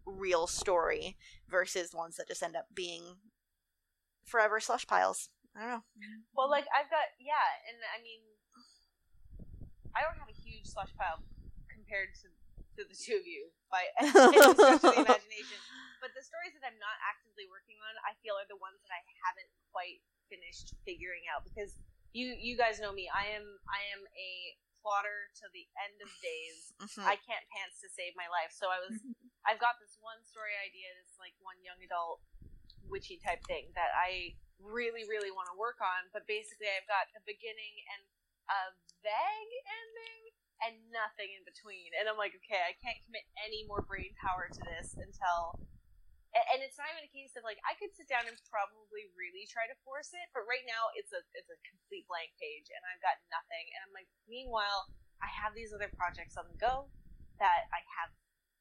[0.07, 1.17] real story
[1.49, 3.17] versus ones that just end up being
[4.25, 5.29] forever slush piles.
[5.57, 5.83] I don't know.
[6.35, 6.53] Well, mm-hmm.
[6.53, 8.21] like I've got yeah, and I mean,
[9.95, 11.23] I don't have a huge slush pile
[11.71, 12.29] compared to
[12.77, 15.61] to the two of you by any stretch of the imagination.
[16.05, 18.93] But the stories that I'm not actively working on, I feel are the ones that
[18.93, 21.81] I haven't quite finished figuring out because
[22.13, 23.09] you you guys know me.
[23.09, 24.33] I am I am a
[24.85, 26.77] plotter to the end of days.
[26.85, 27.09] Mhm.
[27.09, 28.53] I can't pants to save my life.
[28.53, 29.01] So I was
[29.49, 32.21] I've got this one story idea, this like one young adult
[32.85, 36.13] witchy type thing that I really, really want to work on.
[36.13, 38.03] But basically I've got a beginning and
[38.53, 38.61] a
[39.01, 40.21] vague ending
[40.61, 41.97] and nothing in between.
[41.97, 45.57] And I'm like, okay, I can't commit any more brain power to this until
[46.35, 49.09] a- and it's not even a case of like I could sit down and probably
[49.15, 52.69] really try to force it, but right now it's a it's a complete blank page
[52.71, 53.65] and I've got nothing.
[53.75, 54.91] And I'm like, meanwhile,
[55.23, 56.91] I have these other projects on the go
[57.39, 58.11] that I have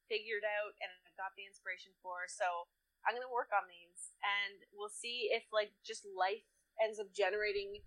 [0.06, 2.30] figured out and I've got the inspiration for.
[2.30, 2.70] So
[3.04, 6.46] I'm gonna work on these and we'll see if like just life
[6.80, 7.82] ends up generating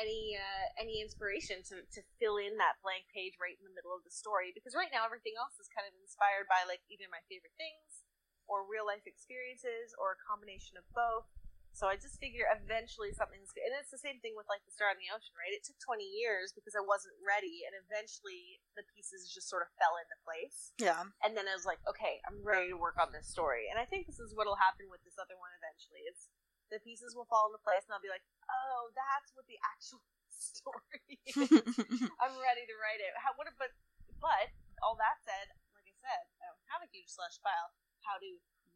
[0.00, 3.92] any uh, any inspiration to, to fill in that blank page right in the middle
[3.92, 7.04] of the story because right now everything else is kind of inspired by like either
[7.12, 8.01] my favorite things
[8.50, 11.28] or real life experiences or a combination of both.
[11.72, 14.76] So I just figure eventually something's good and it's the same thing with like the
[14.76, 15.56] Star in the Ocean, right?
[15.56, 19.72] It took 20 years because I wasn't ready and eventually the pieces just sort of
[19.80, 20.76] fell into place.
[20.76, 23.72] yeah And then I was like, okay, I'm ready to work on this story.
[23.72, 26.04] And I think this is what'll happen with this other one eventually.
[26.04, 26.28] It's
[26.68, 30.04] the pieces will fall into place and I'll be like, oh, that's what the actual
[30.28, 31.36] story is.
[32.20, 33.16] I'm ready to write it.
[33.16, 33.72] How, what, but,
[34.20, 34.52] but
[34.84, 37.72] all that said, like I said, I don't have a huge slush pile.
[38.06, 38.28] How do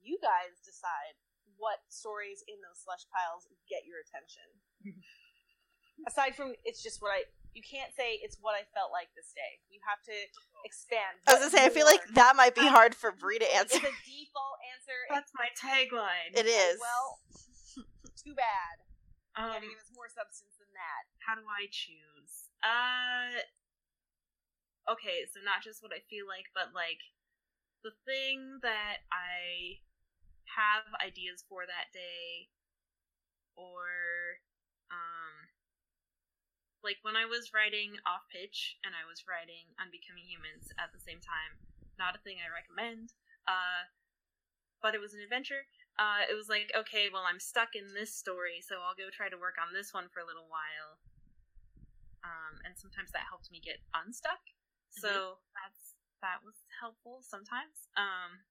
[0.02, 1.18] you guys decide
[1.58, 4.46] what stories in those slush piles get your attention?
[6.06, 7.24] Aside from it's just what I,
[7.56, 9.64] you can't say it's what I felt like this day.
[9.72, 10.16] You have to
[10.68, 11.16] expand.
[11.24, 13.80] i was gonna say i feel like that might be hard for Bree to answer
[13.80, 14.98] It's a default answer.
[15.14, 16.36] That's my tagline.
[16.36, 17.18] it is Well,
[18.12, 18.84] too bad.
[19.40, 21.02] You um, gotta give us more substance than that.
[21.24, 22.52] how do I choose?
[22.60, 23.40] Uh,
[24.92, 27.00] okay, so not just what I feel like, but like
[27.84, 29.82] the thing that I
[30.56, 32.48] have ideas for that day,
[33.56, 34.40] or
[34.92, 35.34] um,
[36.84, 41.02] like when I was writing off pitch and I was writing Unbecoming Humans at the
[41.02, 41.60] same time.
[41.96, 43.16] Not a thing I recommend.
[43.48, 43.88] Uh,
[44.84, 45.64] but it was an adventure
[45.96, 49.32] uh, it was like, okay, well, I'm stuck in this story, so I'll go try
[49.32, 51.00] to work on this one for a little while.
[52.20, 54.44] Um, and sometimes that helped me get unstuck.
[54.92, 55.85] So that's
[56.22, 57.88] that was helpful sometimes.
[57.96, 58.44] Um,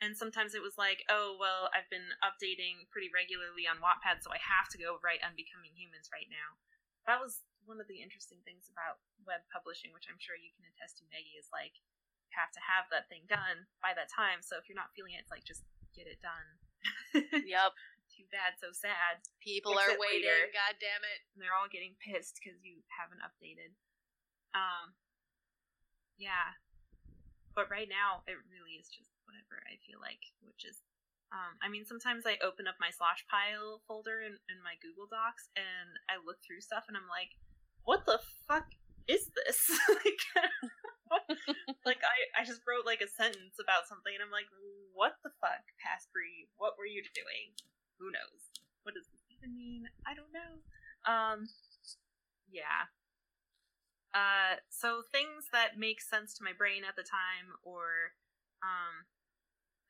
[0.00, 4.32] and sometimes it was like, oh, well, I've been updating pretty regularly on Wattpad, so
[4.32, 6.56] I have to go write Unbecoming Humans right now.
[7.04, 10.64] That was one of the interesting things about web publishing, which I'm sure you can
[10.72, 11.76] attest to, Maggie, is like,
[12.24, 14.40] you have to have that thing done by that time.
[14.40, 16.48] So if you're not feeling it, it's like, just get it done.
[17.44, 17.72] Yep.
[18.10, 19.22] Too bad, so sad.
[19.38, 20.26] People Fix are waiting.
[20.26, 20.50] later.
[20.50, 21.20] God damn it.
[21.34, 23.76] And they're all getting pissed because you haven't updated.
[24.56, 24.96] Um,
[26.20, 26.54] yeah.
[27.56, 30.84] But right now, it really is just whatever I feel like, which is,
[31.32, 35.08] um, I mean, sometimes I open up my slush pile folder in, in my Google
[35.08, 37.34] Docs and I look through stuff and I'm like,
[37.82, 38.68] what the fuck
[39.08, 39.58] is this?
[40.04, 40.22] like,
[41.88, 44.50] like I, I just wrote like a sentence about something and I'm like,
[44.94, 46.46] what the fuck, past Bree?
[46.60, 47.56] What were you doing?
[47.98, 48.52] Who knows?
[48.86, 49.90] What does this even mean?
[50.06, 50.52] I don't know.
[51.08, 51.48] Um,
[52.50, 52.90] yeah.
[54.14, 58.16] Uh, so things that make sense to my brain at the time, or,
[58.62, 59.06] um,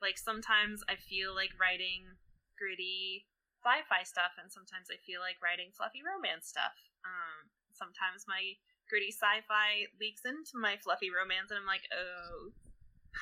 [0.02, 2.16] like sometimes I feel like writing
[2.56, 3.24] gritty,
[3.64, 6.76] sci-fi stuff, and sometimes I feel like writing fluffy romance stuff.
[7.04, 8.56] Um, sometimes my
[8.88, 12.52] gritty sci-fi leaks into my fluffy romance, and I'm like, oh.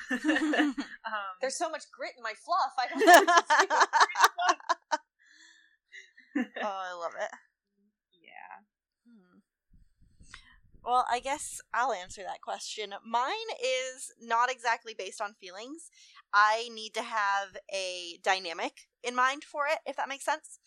[0.11, 2.73] um, There's so much grit in my fluff.
[2.75, 3.75] I don't know what to do.
[6.63, 7.31] oh, I love it.
[8.21, 8.53] yeah.
[9.07, 9.39] Hmm.
[10.83, 12.93] Well, I guess I'll answer that question.
[13.05, 15.89] Mine is not exactly based on feelings.
[16.33, 20.59] I need to have a dynamic in mind for it, if that makes sense.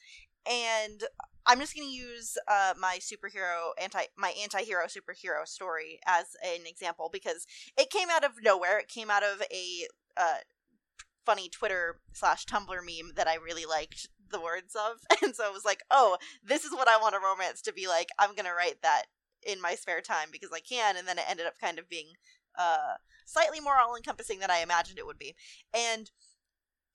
[0.49, 1.05] And
[1.47, 6.67] I'm just going to use uh, my superhero anti my anti-hero superhero story as an
[6.67, 7.47] example because
[7.77, 8.79] it came out of nowhere.
[8.79, 9.87] It came out of a
[10.17, 10.39] uh,
[11.25, 15.53] funny Twitter slash Tumblr meme that I really liked the words of, and so it
[15.53, 18.09] was like, oh, this is what I want a romance to be like.
[18.19, 19.05] I'm gonna write that
[19.47, 22.09] in my spare time because I can, and then it ended up kind of being
[22.59, 22.95] uh,
[23.27, 25.35] slightly more all encompassing than I imagined it would be,
[25.75, 26.11] and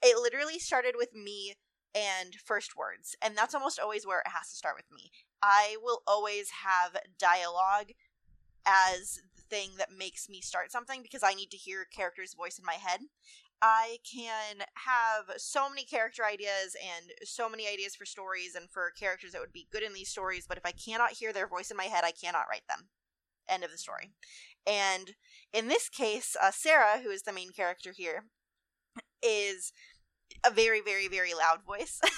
[0.01, 1.55] it literally started with me
[1.95, 5.11] and first words, and that's almost always where it has to start with me.
[5.41, 7.91] I will always have dialogue
[8.65, 12.33] as the thing that makes me start something because I need to hear a character's
[12.33, 13.01] voice in my head.
[13.61, 18.91] I can have so many character ideas and so many ideas for stories and for
[18.99, 21.71] characters that would be good in these stories, but if I cannot hear their voice
[21.71, 22.89] in my head, I cannot write them.
[23.49, 24.11] End of the story.
[24.67, 25.15] And
[25.53, 28.25] in this case, uh, Sarah, who is the main character here,
[29.23, 29.71] is
[30.45, 31.99] a very very very loud voice.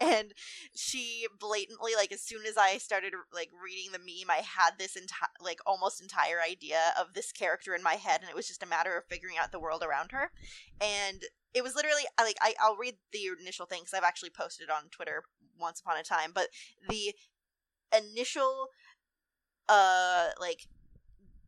[0.00, 0.32] And
[0.74, 4.96] she blatantly like as soon as i started like reading the meme i had this
[4.96, 8.64] entire like almost entire idea of this character in my head and it was just
[8.64, 10.32] a matter of figuring out the world around her.
[10.80, 11.22] And
[11.54, 14.88] it was literally like I, i'll read the initial thing because i've actually posted on
[14.90, 15.24] twitter
[15.58, 16.48] once upon a time but
[16.88, 17.14] the
[17.96, 18.68] initial
[19.68, 20.66] uh like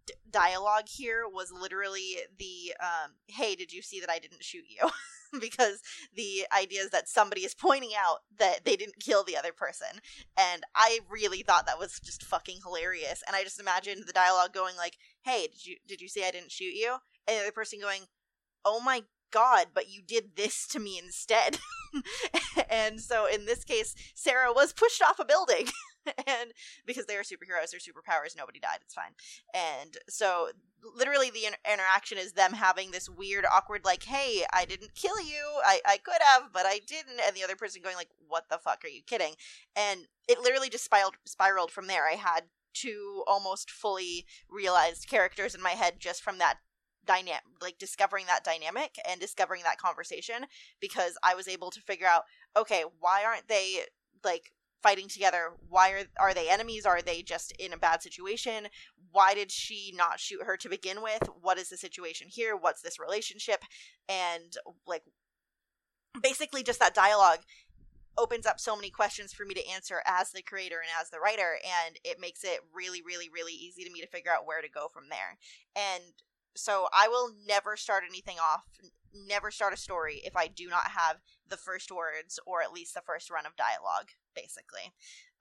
[0.06, 4.64] d- dialogue here was literally the um hey did you see that i didn't shoot
[4.68, 4.88] you
[5.40, 5.80] because
[6.14, 10.00] the idea is that somebody is pointing out that they didn't kill the other person.
[10.36, 13.22] And i really thought that was just fucking hilarious.
[13.26, 16.30] And i just imagined the dialogue going like hey did you did you see i
[16.30, 16.96] didn't shoot you?
[17.26, 18.02] And the other person going
[18.64, 21.58] oh my god but you did this to me instead.
[22.68, 25.68] And so in this case sarah was pushed off a building
[26.26, 26.52] and
[26.86, 29.12] because they are superheroes they're superpowers nobody died it's fine.
[29.54, 30.48] And so
[30.96, 35.20] literally the inter- interaction is them having this weird awkward like hey i didn't kill
[35.20, 35.60] you.
[35.64, 38.58] I i could have but i didn't and the other person going like what the
[38.58, 39.34] fuck are you kidding?
[39.76, 42.06] And it literally just spiraled spiraled from there.
[42.08, 42.44] I had
[42.74, 46.58] two almost fully realized characters in my head just from that
[47.06, 50.46] dynamic like discovering that dynamic and discovering that conversation
[50.80, 52.22] because i was able to figure out
[52.56, 53.80] okay why aren't they
[54.24, 54.52] like
[54.84, 55.54] fighting together.
[55.70, 56.84] Why are are they enemies?
[56.84, 58.68] Are they just in a bad situation?
[59.10, 61.22] Why did she not shoot her to begin with?
[61.40, 62.54] What is the situation here?
[62.54, 63.64] What's this relationship?
[64.10, 64.52] And
[64.86, 65.02] like
[66.22, 67.40] basically just that dialogue
[68.18, 71.18] opens up so many questions for me to answer as the creator and as the
[71.18, 74.60] writer and it makes it really really really easy to me to figure out where
[74.60, 75.38] to go from there.
[75.74, 76.12] And
[76.56, 78.62] so i will never start anything off
[79.12, 81.16] never start a story if i do not have
[81.48, 84.92] the first words or at least the first run of dialogue basically.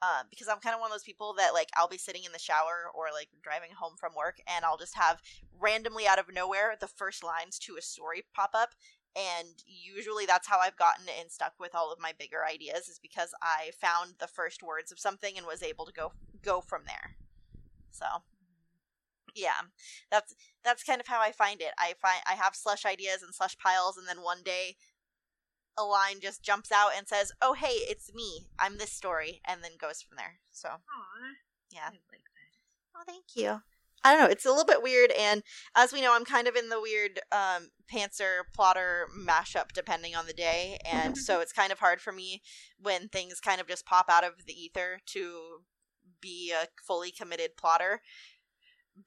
[0.01, 2.33] Um, because i'm kind of one of those people that like i'll be sitting in
[2.33, 5.21] the shower or like driving home from work and i'll just have
[5.57, 8.71] randomly out of nowhere the first lines to a story pop up
[9.15, 12.99] and usually that's how i've gotten and stuck with all of my bigger ideas is
[13.01, 16.11] because i found the first words of something and was able to go
[16.43, 17.15] go from there.
[17.91, 18.05] So
[19.35, 19.65] yeah
[20.11, 21.71] that's that's kind of how i find it.
[21.77, 24.75] I find i have slush ideas and slush piles and then one day
[25.77, 28.47] a line just jumps out and says oh hey it's me.
[28.59, 30.39] I'm this story and then goes from there.
[30.51, 30.79] So Aw,
[31.71, 31.87] yeah.
[31.87, 32.97] I like that.
[32.97, 33.61] oh thank you.
[34.05, 34.29] I don't know.
[34.29, 35.43] It's a little bit weird and
[35.75, 40.27] as we know i'm kind of in the weird um pantser plotter mashup depending on
[40.27, 42.41] the day and so it's kind of hard for me
[42.77, 45.61] when things kind of just pop out of the ether to
[46.23, 48.01] be a fully committed plotter.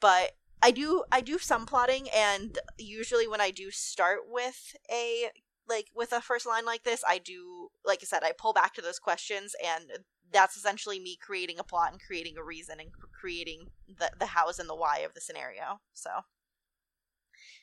[0.01, 5.31] But I do I do some plotting and usually when I do start with a
[5.69, 8.75] like with a first line like this, I do like I said, I pull back
[8.75, 12.91] to those questions and that's essentially me creating a plot and creating a reason and
[13.19, 15.81] creating the the hows and the why of the scenario.
[15.95, 16.11] So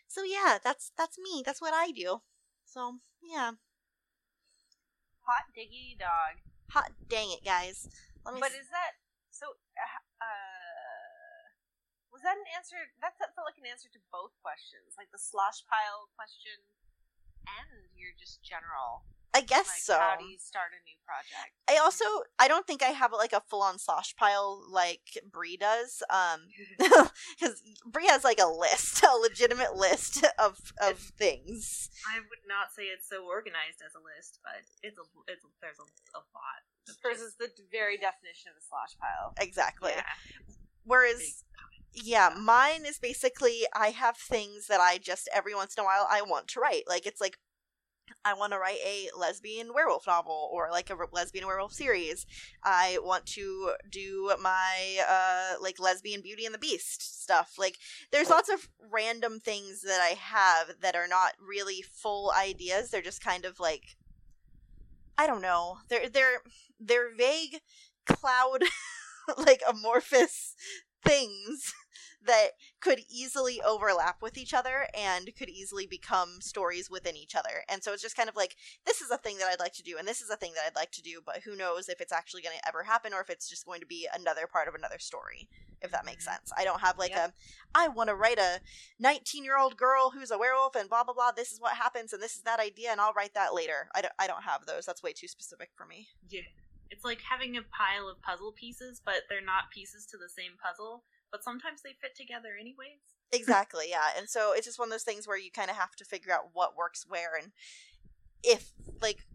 [0.07, 1.41] So yeah, that's that's me.
[1.45, 2.21] That's what I do.
[2.65, 3.53] So, yeah.
[5.25, 6.43] Hot diggy dog.
[6.71, 7.87] Hot dang it, guys.
[8.25, 8.99] Let me But s- is that
[9.31, 9.57] so?
[9.75, 11.43] Uh, uh,
[12.11, 12.77] was that an answer?
[13.01, 16.61] That felt felt like an answer to both questions, like the slosh pile question
[17.47, 19.03] and your just general.
[19.35, 19.97] I guess Like, so.
[19.97, 21.57] how do you start a new project?
[21.67, 22.05] I also
[22.37, 26.03] I don't think I have like a full on slosh pile like Bree does.
[26.13, 26.45] Um,
[26.77, 27.57] because
[27.89, 31.89] Bree has like a list, a legitimate list of of things.
[32.05, 35.49] I would not say it's so organized as a list, but it's a it's a,
[35.65, 36.61] there's a, a lot.
[36.87, 39.33] of Hers just- is the very definition of a slosh pile.
[39.41, 39.93] Exactly.
[39.97, 40.05] yeah,
[40.85, 41.43] Whereas
[41.93, 46.07] yeah, mine is basically I have things that I just every once in a while
[46.09, 46.83] I want to write.
[46.87, 47.37] Like it's like
[48.25, 52.25] I want to write a lesbian werewolf novel or like a lesbian werewolf series.
[52.63, 57.53] I want to do my uh like lesbian Beauty and the Beast stuff.
[57.57, 57.77] Like
[58.11, 62.89] there's lots of random things that I have that are not really full ideas.
[62.89, 63.83] They're just kind of like
[65.17, 65.77] I don't know.
[65.89, 66.41] They're they're
[66.79, 67.59] they're vague
[68.05, 68.63] cloud
[69.37, 70.55] like amorphous
[71.05, 71.73] things
[72.25, 77.63] that could easily overlap with each other and could easily become stories within each other.
[77.69, 78.55] And so it's just kind of like
[78.85, 80.63] this is a thing that I'd like to do and this is a thing that
[80.65, 83.21] I'd like to do, but who knows if it's actually going to ever happen or
[83.21, 85.49] if it's just going to be another part of another story,
[85.81, 86.31] if that makes Mhm.
[86.31, 86.51] sense.
[86.57, 87.29] I don't have like Yep.
[87.29, 87.33] a
[87.75, 88.61] I want to write a
[89.01, 92.35] 19-year-old girl who's a werewolf and blah blah blah, this is what happens and this
[92.35, 93.89] is that idea and I'll write that later.
[93.93, 94.85] I don't I don't have those.
[94.85, 96.07] That's way too specific for me.
[96.29, 96.41] yeah.
[96.89, 100.51] It's like having a pile of puzzle pieces, but they're not pieces to the same
[100.61, 101.03] puzzle.
[101.33, 103.01] But sometimes they fit together anyways.
[103.33, 105.95] exactly yeah and so it's just one of those things where you kind of have
[105.95, 107.51] to figure out what works where and
[108.43, 108.71] if
[109.01, 109.25] like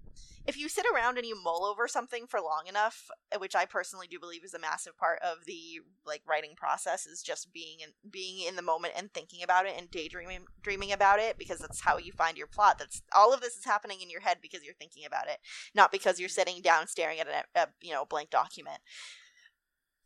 [0.47, 3.65] if you sit around and you mull over something for long enough uh, which i
[3.65, 7.81] personally do believe is a massive part of the like writing process is just being
[7.81, 11.59] in being in the moment and thinking about it and daydreaming dreaming about it because
[11.59, 14.39] that's how you find your plot that's all of this is happening in your head
[14.41, 15.39] because you're thinking about it
[15.75, 18.79] not because you're sitting down staring at a, a you know blank document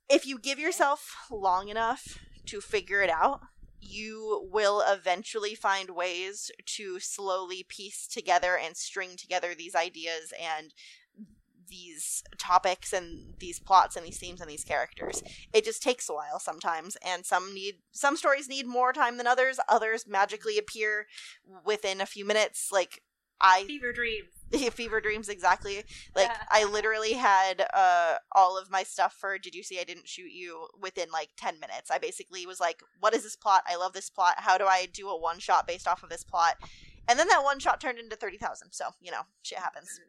[0.08, 3.40] if you give yourself long enough to figure it out
[3.82, 10.72] you will eventually find ways to slowly piece together and string together these ideas and
[11.68, 15.22] these topics and these plots and these themes and these characters.
[15.52, 19.26] It just takes a while sometimes and some need some stories need more time than
[19.26, 19.58] others.
[19.68, 21.06] Others magically appear
[21.64, 23.02] within a few minutes like
[23.40, 24.41] I Fever dreams.
[24.72, 25.82] fever dreams exactly.
[26.14, 30.08] Like i literally had uh all of my stuff for did you see i didn't
[30.08, 31.90] shoot you within like 10 minutes.
[31.90, 33.62] I basically was like what is this plot?
[33.66, 34.34] I love this plot.
[34.38, 36.56] How do i do a one shot based off of this plot?
[37.08, 40.00] And then that one shot turned into 30000 so you know shit happens.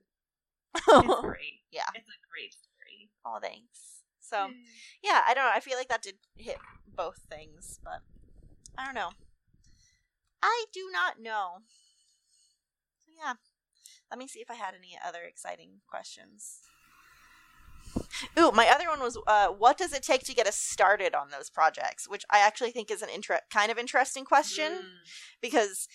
[0.75, 0.85] It's
[1.21, 1.61] great.
[1.71, 1.83] Yeah.
[1.95, 3.09] It's a great story.
[3.25, 4.01] oh thanks.
[4.19, 4.49] So
[5.03, 5.51] yeah i don't know.
[5.53, 6.57] I feel like that did hit
[6.95, 8.01] both things but
[8.77, 9.11] i don't know.
[10.41, 11.59] I do not know.
[13.05, 13.33] So yeah
[14.11, 16.59] let me see if i had any other exciting questions
[18.39, 21.29] ooh my other one was uh, what does it take to get us started on
[21.29, 24.81] those projects which i actually think is an inter- kind of interesting question Mm.
[25.41, 25.87] because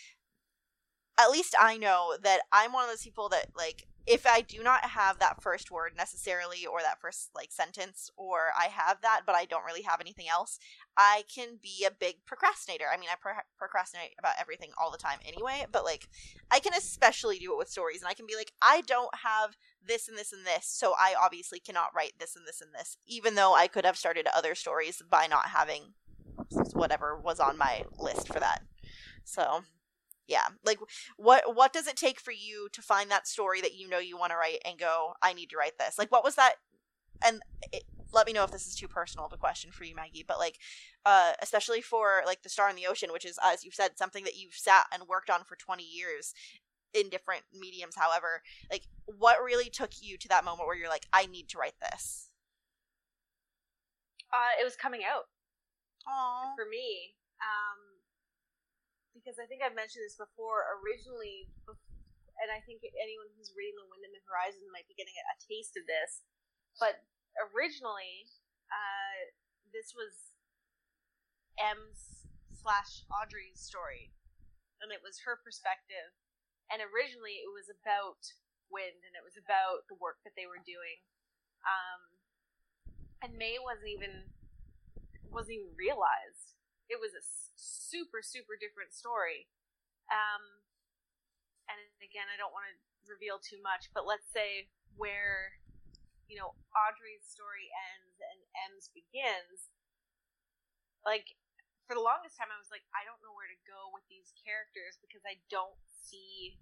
[1.19, 4.63] at least I know that I'm one of those people that like if I do
[4.63, 9.23] not have that first word necessarily or that first like sentence or I have that
[9.27, 10.59] but I don't really have anything else,
[10.97, 12.87] I can be a big procrastinator.
[12.91, 16.09] I mean, I pro- procrastinate about everything all the time anyway, but like
[16.51, 19.57] I can especially do it with stories and I can be like I don't have
[19.87, 22.97] this and this and this, so I obviously cannot write this and this and this
[23.07, 25.95] even though I could have started other stories by not having
[26.73, 28.63] whatever was on my list for that.
[29.25, 29.65] So,
[30.29, 30.79] yeah like
[31.17, 34.17] what what does it take for you to find that story that you know you
[34.17, 36.55] want to write and go i need to write this like what was that
[37.25, 37.41] and
[37.73, 40.25] it, let me know if this is too personal of a question for you maggie
[40.27, 40.59] but like
[41.05, 44.25] uh especially for like the star in the ocean which is as you've said something
[44.25, 46.35] that you've sat and worked on for 20 years
[46.95, 48.83] in different mediums however like
[49.19, 52.29] what really took you to that moment where you're like i need to write this
[54.33, 55.25] Uh, it was coming out.
[56.07, 57.17] oh for me.
[57.41, 57.98] Um,
[59.19, 60.63] because I think I've mentioned this before.
[60.79, 61.51] Originally,
[62.39, 65.37] and I think anyone who's reading The Wind in the Horizon might be getting a,
[65.43, 66.23] taste of this.
[66.79, 67.03] But
[67.51, 68.31] originally,
[68.71, 69.35] uh,
[69.75, 70.39] this was
[71.59, 74.15] Em's slash Audrey's story,
[74.79, 76.15] and it was her perspective.
[76.71, 78.23] And originally, it was about
[78.71, 81.03] Wind, and it was about the work that they were doing.
[81.67, 82.01] Um,
[83.27, 84.31] and May wasn't even
[85.29, 86.38] wasn't even realized
[86.89, 87.25] it was a
[87.57, 89.49] super super different story.
[90.09, 90.65] Um
[91.69, 95.61] and again i don't want to reveal too much but let's say where
[96.25, 99.69] you know audrey's story ends and Em's begins.
[101.05, 101.37] Like
[101.89, 104.33] for the longest time i was like i don't know where to go with these
[104.37, 106.61] characters because i don't see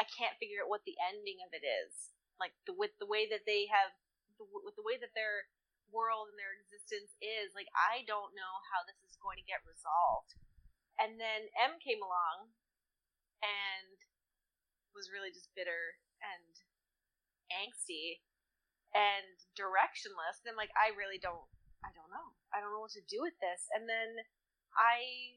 [0.00, 2.14] i can't figure out what the ending of it is.
[2.40, 3.94] Like the with the way that they have
[4.40, 5.46] the, with the way that their
[5.94, 9.62] world and their existence is like i don't know how this is going to get
[9.62, 10.34] resolved
[10.98, 12.54] and then Em came along
[13.42, 13.98] and
[14.94, 16.54] was really just bitter and
[17.50, 18.22] angsty
[18.94, 20.38] and directionless.
[20.42, 21.50] And I'm like, I really don't,
[21.82, 22.30] I don't know.
[22.54, 23.66] I don't know what to do with this.
[23.74, 24.22] And then
[24.78, 25.34] I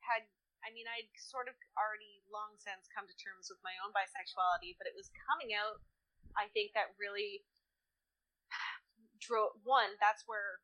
[0.00, 0.24] had,
[0.64, 4.80] I mean, I'd sort of already long since come to terms with my own bisexuality,
[4.80, 5.84] but it was coming out,
[6.32, 7.44] I think, that really
[9.22, 10.58] drove, one, that's where,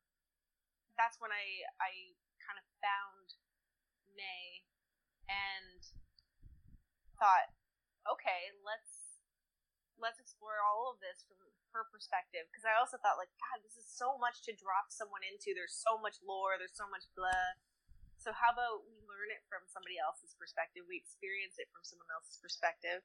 [0.99, 3.39] that's when I, I kind of found
[4.11, 4.67] May
[5.31, 5.79] and
[7.15, 7.55] thought,
[8.03, 9.19] okay, let's
[9.99, 11.35] let's explore all of this from
[11.75, 12.47] her perspective.
[12.49, 15.53] Because I also thought like god this is so much to drop someone into.
[15.53, 16.55] There's so much lore.
[16.57, 17.59] There's so much blah.
[18.19, 20.83] So how about we learn it from somebody else's perspective?
[20.87, 23.03] We experience it from someone else's perspective.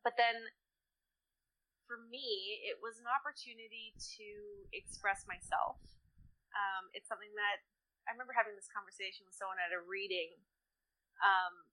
[0.00, 0.48] But then
[1.84, 4.28] for me it was an opportunity to
[4.72, 5.80] express myself
[6.54, 7.64] um, it's something that
[8.06, 10.36] I remember having this conversation with someone at a reading
[11.22, 11.64] um,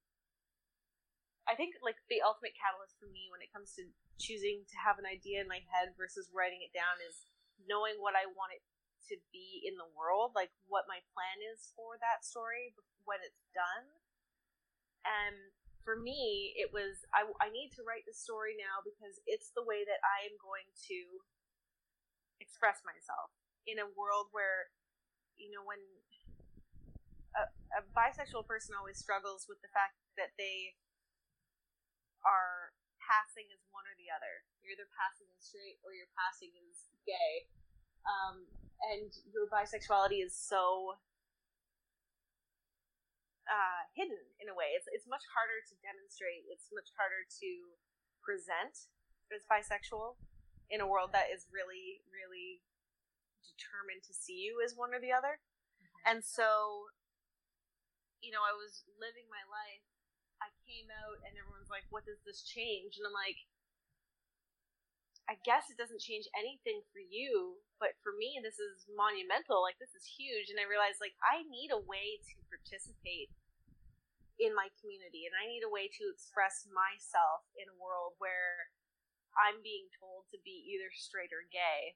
[1.50, 3.84] I think like the ultimate catalyst for me when it comes to
[4.22, 7.26] choosing to have an idea in my head versus writing it down is
[7.66, 8.64] knowing what I want it
[9.10, 13.44] to be in the world, like what my plan is for that story when it's
[13.52, 13.86] done.
[15.04, 15.52] And
[15.84, 19.66] for me, it was I, I need to write the story now because it's the
[19.66, 21.00] way that I am going to
[22.42, 23.34] express myself
[23.70, 24.74] in a world where,
[25.38, 25.82] you know, when
[27.38, 27.46] a,
[27.78, 30.76] a bisexual person always struggles with the fact that they
[32.22, 34.46] are passing as one or the other.
[34.62, 37.50] You're either passing as straight or you're passing as gay.
[38.06, 38.46] Um,
[38.94, 40.98] and your bisexuality is so
[43.48, 44.76] uh, hidden in a way.
[44.78, 47.50] It's, it's much harder to demonstrate, it's much harder to
[48.22, 48.92] present
[49.32, 50.20] as bisexual
[50.70, 52.62] in a world that is really, really
[53.42, 55.42] determined to see you as one or the other.
[55.78, 56.04] Mm-hmm.
[56.06, 56.92] And so,
[58.22, 59.86] you know, I was living my life
[60.42, 62.98] I came out and everyone's like, what does this change?
[62.98, 63.38] And I'm like,
[65.32, 69.64] I guess it doesn't change anything for you, but for me, this is monumental.
[69.64, 70.52] Like, this is huge.
[70.52, 73.32] And I realized, like, I need a way to participate
[74.44, 78.74] in my community and I need a way to express myself in a world where
[79.38, 81.96] I'm being told to be either straight or gay.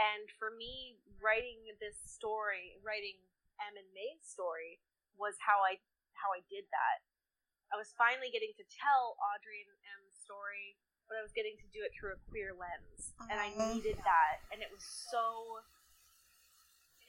[0.00, 3.20] And for me, writing this story, writing
[3.62, 4.82] Em and May's story,
[5.14, 5.78] was how I
[6.16, 6.98] how I did that.
[7.68, 10.80] I was finally getting to tell Audrey and Em's story,
[11.10, 14.46] but I was getting to do it through a queer lens, and I needed that,
[14.54, 15.58] and it was so.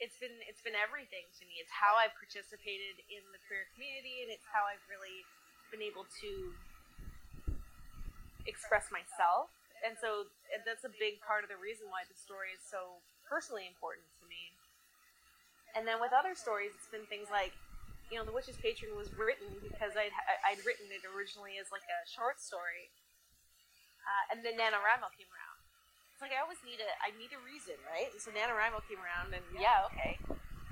[0.02, 1.62] It's been it's been everything to me.
[1.62, 5.22] It's how I've participated in the queer community, and it's how I've really
[5.70, 6.30] been able to
[8.50, 9.54] express myself.
[9.86, 10.26] And so
[10.66, 14.26] that's a big part of the reason why the story is so personally important to
[14.26, 14.50] me.
[15.78, 17.54] And then with other stories, it's been things like
[18.12, 20.12] you know, The Witch's Patron was written because I'd,
[20.44, 22.92] I'd written it originally as like a short story.
[24.02, 25.58] Uh, and then NaNoWriMo came around.
[26.12, 28.10] It's like I always need a, I need a reason, right?
[28.10, 30.18] And so NaNoWriMo came around and yeah, okay.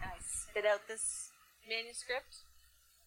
[0.02, 1.30] And I spit out this
[1.66, 2.42] manuscript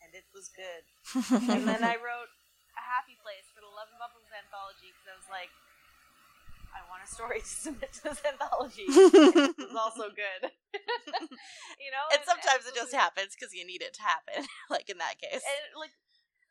[0.03, 0.83] and it was good.
[1.51, 2.31] and then I wrote
[2.75, 5.51] A Happy Place for the Love and Bubbles anthology because I was like,
[6.73, 8.85] I want a story to submit to this anthology.
[8.89, 10.49] it was also good.
[11.79, 14.49] you know, and, and sometimes it just happens because you need it to happen.
[14.73, 15.93] like in that case, and like,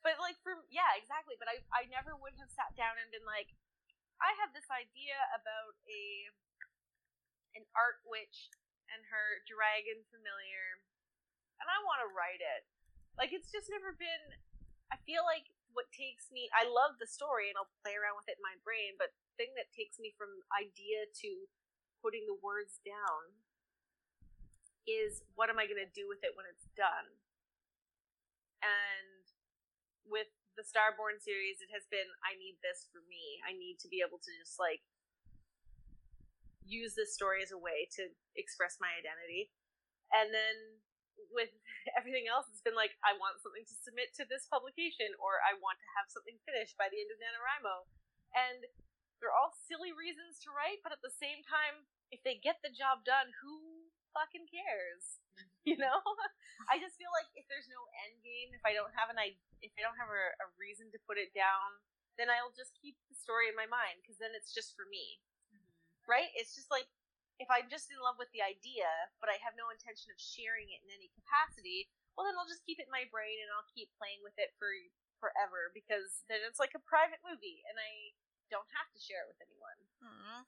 [0.03, 1.38] but like for yeah, exactly.
[1.38, 3.55] But I I never would have sat down and been like,
[4.18, 6.05] I have this idea about a
[7.59, 8.50] an art witch
[8.90, 10.82] and her dragon familiar,
[11.62, 12.66] and I want to write it.
[13.16, 14.38] Like it's just never been.
[14.92, 16.53] I feel like what takes me.
[16.53, 19.57] I love the story and I'll play around with it in my brain, but thing
[19.57, 21.30] that takes me from idea to
[22.05, 23.32] putting the words down
[24.84, 27.09] is what am I going to do with it when it's done?
[28.62, 29.11] And
[30.07, 33.40] with the Starborn series, it has been I need this for me.
[33.46, 34.84] I need to be able to just like
[36.62, 39.50] use this story as a way to express my identity.
[40.12, 40.82] And then
[41.32, 41.53] with
[41.98, 45.57] everything else, it's been like I want something to submit to this publication, or I
[45.57, 47.76] want to have something finished by the end of NaNoWriMo.
[48.32, 48.61] And
[49.20, 52.72] they're all silly reasons to write, but at the same time, if they get the
[52.72, 55.22] job done, who fucking cares?
[55.70, 56.02] You know?
[56.66, 59.38] I just feel like if there's no end game, if I don't have an I
[59.62, 61.78] if I don't have a, a reason to put it down,
[62.18, 65.22] then I'll just keep the story in my mind because then it's just for me.
[65.54, 66.10] Mm-hmm.
[66.10, 66.34] Right?
[66.34, 66.90] It's just like
[67.38, 68.90] if I'm just in love with the idea,
[69.22, 71.86] but I have no intention of sharing it in any capacity,
[72.18, 74.50] well then I'll just keep it in my brain and I'll keep playing with it
[74.58, 74.70] for
[75.22, 78.10] forever because then it's like a private movie and I
[78.50, 79.78] don't have to share it with anyone.
[80.02, 80.42] Mm-hmm.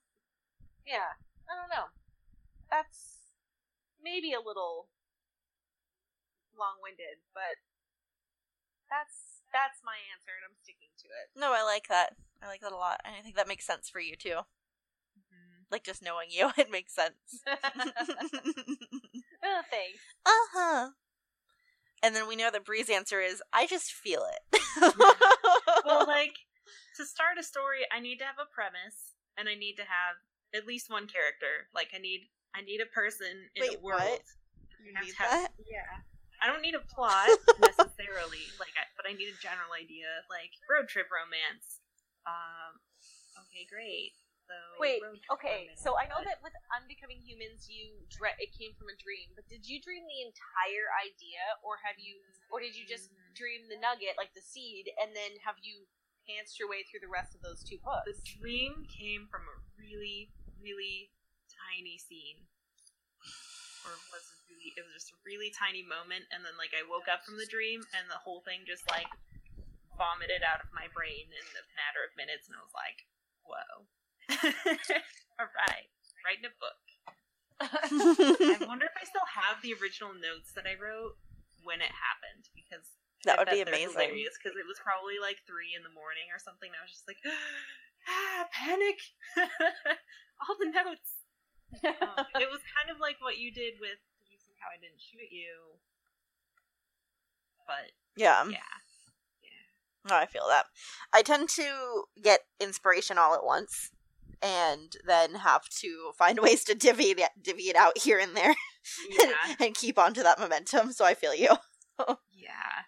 [0.90, 1.14] Yeah,
[1.46, 1.88] I don't know.
[2.66, 3.30] That's
[4.02, 4.90] maybe a little
[6.58, 7.56] long-winded, but
[8.90, 11.30] that's That's my answer, and I'm sticking to it.
[11.38, 12.16] No, I like that.
[12.42, 14.40] I like that a lot, and I think that makes sense for you too.
[15.70, 17.14] Like just knowing you, it makes sense.
[17.48, 17.54] oh,
[19.70, 19.98] thanks.
[20.26, 20.90] uh huh.
[22.02, 24.40] And then we know that Bree's answer is, "I just feel it."
[25.86, 26.34] well, like
[26.96, 30.16] to start a story, I need to have a premise, and I need to have
[30.54, 31.68] at least one character.
[31.74, 34.00] Like I need, I need a person in Wait, a world.
[34.02, 34.20] what?
[34.84, 35.52] You have need to have- that?
[35.66, 36.02] Yeah.
[36.44, 40.52] I don't need a plot necessarily, like, I, but I need a general idea, like
[40.68, 41.80] road trip romance.
[42.28, 42.76] Um.
[43.48, 44.12] Okay, great.
[44.44, 45.00] So Wait,
[45.32, 48.92] okay, romance, so I know but- that with Unbecoming Humans, you dre- it came from
[48.92, 52.20] a dream, but did you dream the entire idea, or have you,
[52.52, 55.88] or did you just dream the nugget, like the seed, and then have you
[56.28, 58.04] pantsed your way through the rest of those two books?
[58.04, 60.28] the dream came from a really,
[60.60, 61.08] really
[61.48, 62.44] tiny scene.
[63.88, 64.28] Or was
[64.62, 67.38] it it was just a really tiny moment and then like I woke up from
[67.38, 69.08] the dream and the whole thing just like
[69.94, 72.98] vomited out of my brain in a matter of minutes and I was like,
[73.46, 73.86] Whoa.
[75.40, 75.88] Alright.
[76.24, 76.80] Writing a book.
[77.60, 81.14] I wonder if I still have the original notes that I wrote
[81.62, 82.84] when it happened because
[83.28, 84.16] That I would be amazing.
[84.16, 86.68] because it was probably like three in the morning or something.
[86.72, 87.20] And I was just like,
[88.10, 88.98] ah, panic!
[90.44, 91.22] All the notes.
[91.84, 94.13] Um, it was kind of like what you did with Did you see
[94.64, 95.76] how I didn't shoot you?
[97.66, 98.44] But yeah.
[98.50, 98.58] yeah,
[100.08, 100.66] No, I feel that.
[101.12, 103.90] I tend to get inspiration all at once
[104.42, 108.54] and then have to find ways to divvy it, divvy it out here and there
[109.10, 110.92] yeah, and keep on to that momentum.
[110.92, 111.50] So I feel you.
[112.30, 112.84] yeah.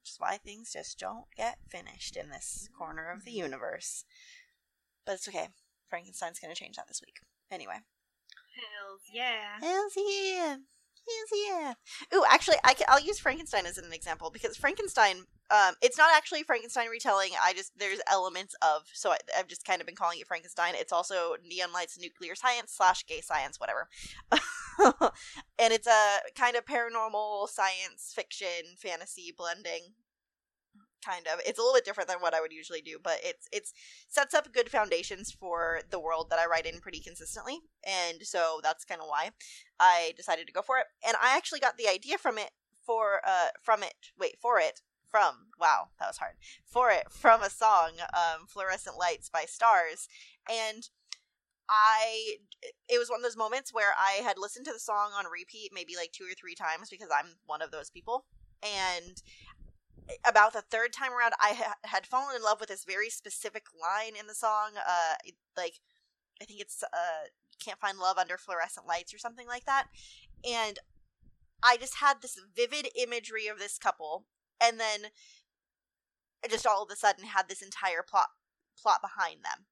[0.00, 3.44] Which is why things just don't get finished in this corner of the mm-hmm.
[3.44, 4.04] universe.
[5.04, 5.48] But it's okay.
[5.88, 7.18] Frankenstein's going to change that this week.
[7.50, 7.78] Anyway.
[8.56, 9.60] Hells yeah.
[9.60, 10.56] Hells yeah.
[11.06, 11.74] Hells yeah.
[12.14, 15.18] Ooh, actually, I will use Frankenstein as an example because Frankenstein,
[15.50, 17.30] um, it's not actually Frankenstein retelling.
[17.40, 20.74] I just, there's elements of, so I, I've just kind of been calling it Frankenstein.
[20.76, 23.88] It's also Neon Lights Nuclear Science slash gay science, whatever.
[25.58, 29.92] and it's a kind of paranormal science fiction fantasy blending
[31.06, 31.40] kind of.
[31.46, 33.72] It's a little bit different than what i would usually do but it's it's
[34.08, 38.60] sets up good foundations for the world that i write in pretty consistently and so
[38.62, 39.30] that's kind of why
[39.80, 40.86] i decided to go for it.
[41.06, 42.50] And i actually got the idea from it
[42.84, 46.34] for uh from it wait for it from wow that was hard
[46.64, 50.08] for it from a song um fluorescent lights by stars
[50.50, 50.88] and
[51.68, 52.36] I
[52.88, 55.72] it was one of those moments where I had listened to the song on repeat
[55.74, 58.24] maybe like two or three times because I'm one of those people
[58.62, 59.22] and
[60.24, 63.64] about the third time around I ha- had fallen in love with this very specific
[63.80, 65.14] line in the song uh
[65.56, 65.80] like
[66.40, 67.28] I think it's uh
[67.62, 69.86] can't find love under fluorescent lights or something like that.
[70.48, 70.78] And
[71.62, 74.26] I just had this vivid imagery of this couple
[74.60, 75.10] and then
[76.44, 78.28] I just all of a sudden had this entire plot
[78.80, 79.66] plot behind them.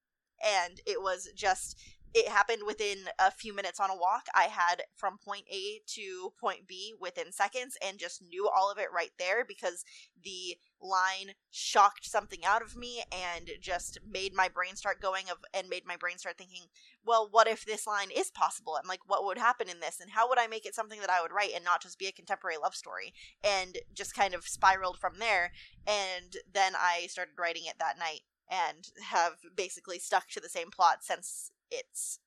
[0.44, 1.78] And it was just
[2.14, 4.26] it happened within a few minutes on a walk.
[4.34, 8.78] I had from point a to point b within seconds and just knew all of
[8.78, 9.84] it right there because
[10.22, 15.38] the line shocked something out of me and just made my brain start going of
[15.52, 16.64] and made my brain start thinking
[17.04, 18.76] well what if this line is possible?
[18.76, 19.98] And like what would happen in this?
[20.00, 22.06] And how would i make it something that i would write and not just be
[22.06, 23.12] a contemporary love story?
[23.42, 25.50] And just kind of spiraled from there.
[25.84, 30.70] And then i started writing it that night and have basically stuck to the same
[30.70, 32.18] plot since its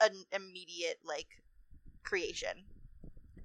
[0.00, 1.42] an immediate like
[2.04, 2.64] creation.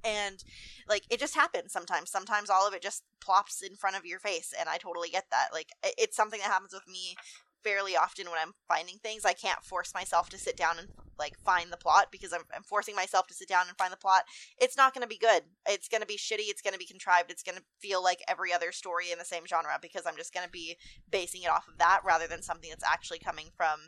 [0.06, 0.44] And
[0.88, 2.12] like it just happens sometimes.
[2.12, 5.26] Sometimes all of it just plops in front of your face and i totally get
[5.32, 5.50] that.
[5.54, 7.16] Like it's something that happens with me
[7.64, 9.24] fairly often when i'm finding things.
[9.26, 12.64] I can't force myself to sit down and like find the plot because i'm, I'm
[12.64, 14.24] forcing myself to sit down and find the plot.
[14.60, 15.44] It's not going to be good.
[15.70, 16.50] It's going to be shitty.
[16.50, 17.32] It's going to be contrived.
[17.32, 20.34] It's going to feel like every other story in the same genre because i'm just
[20.34, 20.76] going to be
[21.10, 23.80] basing it off of that rather than something that's actually coming from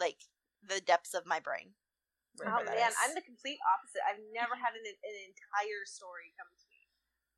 [0.00, 0.16] like
[0.64, 1.74] the depths of my brain
[2.40, 2.96] Oh man, is.
[3.04, 4.00] I'm the complete opposite.
[4.06, 6.88] I've never had an, an entire story come to me.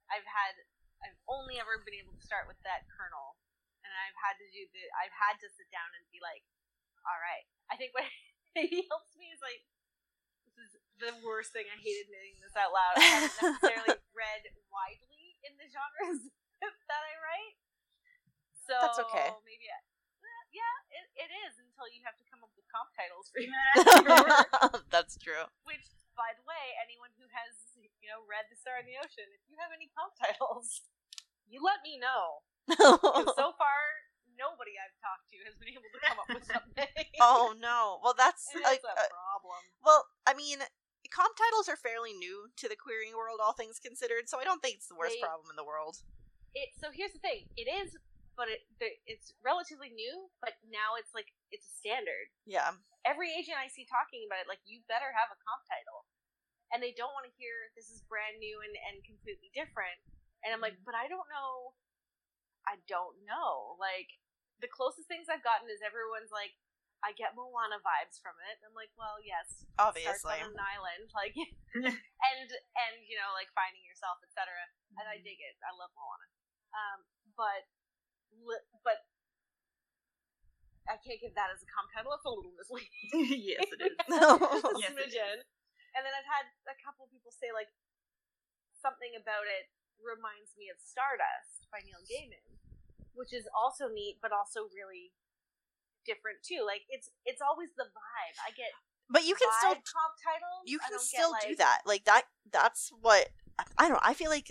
[0.07, 0.55] I've had,
[1.03, 3.41] I've only ever been able to start with that kernel,
[3.83, 6.47] and I've had to do the, I've had to sit down and be like,
[7.03, 7.47] all right.
[7.73, 8.07] I think what
[8.57, 9.67] maybe helps me is like,
[10.55, 11.67] this is the worst thing.
[11.67, 12.95] I hate admitting this out loud.
[12.95, 16.31] I haven't necessarily read widely in the genres
[16.63, 17.57] that I write,
[18.55, 19.35] so That's okay.
[19.43, 19.83] Maybe, I,
[20.53, 23.53] yeah, it, it is until you have to come up with comp titles for your.
[24.95, 25.49] That's true.
[25.65, 29.29] Which, by the way, anyone who has you know read The Star in the Ocean,
[29.33, 30.85] if you have any comp titles,
[31.49, 32.45] you let me know.
[33.37, 33.81] so far,
[34.37, 36.93] nobody I've talked to has been able to come up with something.
[37.25, 37.99] oh no.
[38.05, 39.61] Well, that's like it's a uh, problem.
[39.81, 40.61] well, I mean,
[41.13, 44.29] comp titles are fairly new to the querying world, all things considered.
[44.29, 46.05] So I don't think it's the worst They- problem in the world.
[46.53, 47.49] It so here's the thing.
[47.57, 47.97] It is
[48.37, 50.31] but it the- it's relatively new.
[50.41, 52.33] But now it's like it's a standard.
[52.47, 52.75] Yeah.
[53.05, 56.07] Every agent I see talking about it, like you better have a comp title,
[56.71, 59.99] and they don't want to hear this is brand new and and completely different.
[60.43, 61.77] And I'm like, but I don't know.
[62.67, 63.77] I don't know.
[63.79, 64.11] Like
[64.63, 66.55] the closest things I've gotten is everyone's like,
[67.03, 68.63] I get Moana vibes from it.
[68.63, 70.39] I'm like, well, yes, Obviously.
[70.39, 71.35] on an island, like,
[71.75, 74.47] and and you know, like finding yourself, etc.
[75.03, 75.59] And I dig it.
[75.67, 76.27] I love Moana.
[76.73, 76.99] Um,
[77.35, 77.67] but
[78.41, 79.05] li- but
[80.89, 82.13] I can't give that as a comp title.
[82.17, 83.39] It's a little misleading.
[83.57, 83.97] yes, it is.
[84.83, 85.39] Yes, it smidgen.
[85.93, 87.69] And then I've had a couple people say like
[88.81, 89.71] something about it
[90.01, 92.43] reminds me of Stardust by Neil Gaiman,
[93.15, 95.15] which is also neat, but also really
[96.03, 96.67] different too.
[96.67, 98.37] Like it's it's always the vibe.
[98.43, 98.73] I get
[99.09, 100.67] But you can still comp titles.
[100.67, 101.87] you can don't get, still do that.
[101.87, 103.31] Like that that's what
[103.79, 104.03] I don't.
[104.03, 104.51] I feel like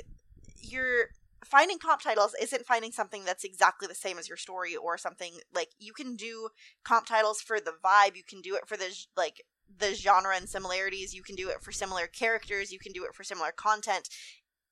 [0.62, 1.12] you're
[1.44, 5.34] finding comp titles isn't finding something that's exactly the same as your story or something
[5.54, 6.50] like you can do
[6.84, 9.42] comp titles for the vibe, you can do it for the like
[9.80, 13.16] the genre and similarities, you can do it for similar characters, you can do it
[13.16, 14.10] for similar content.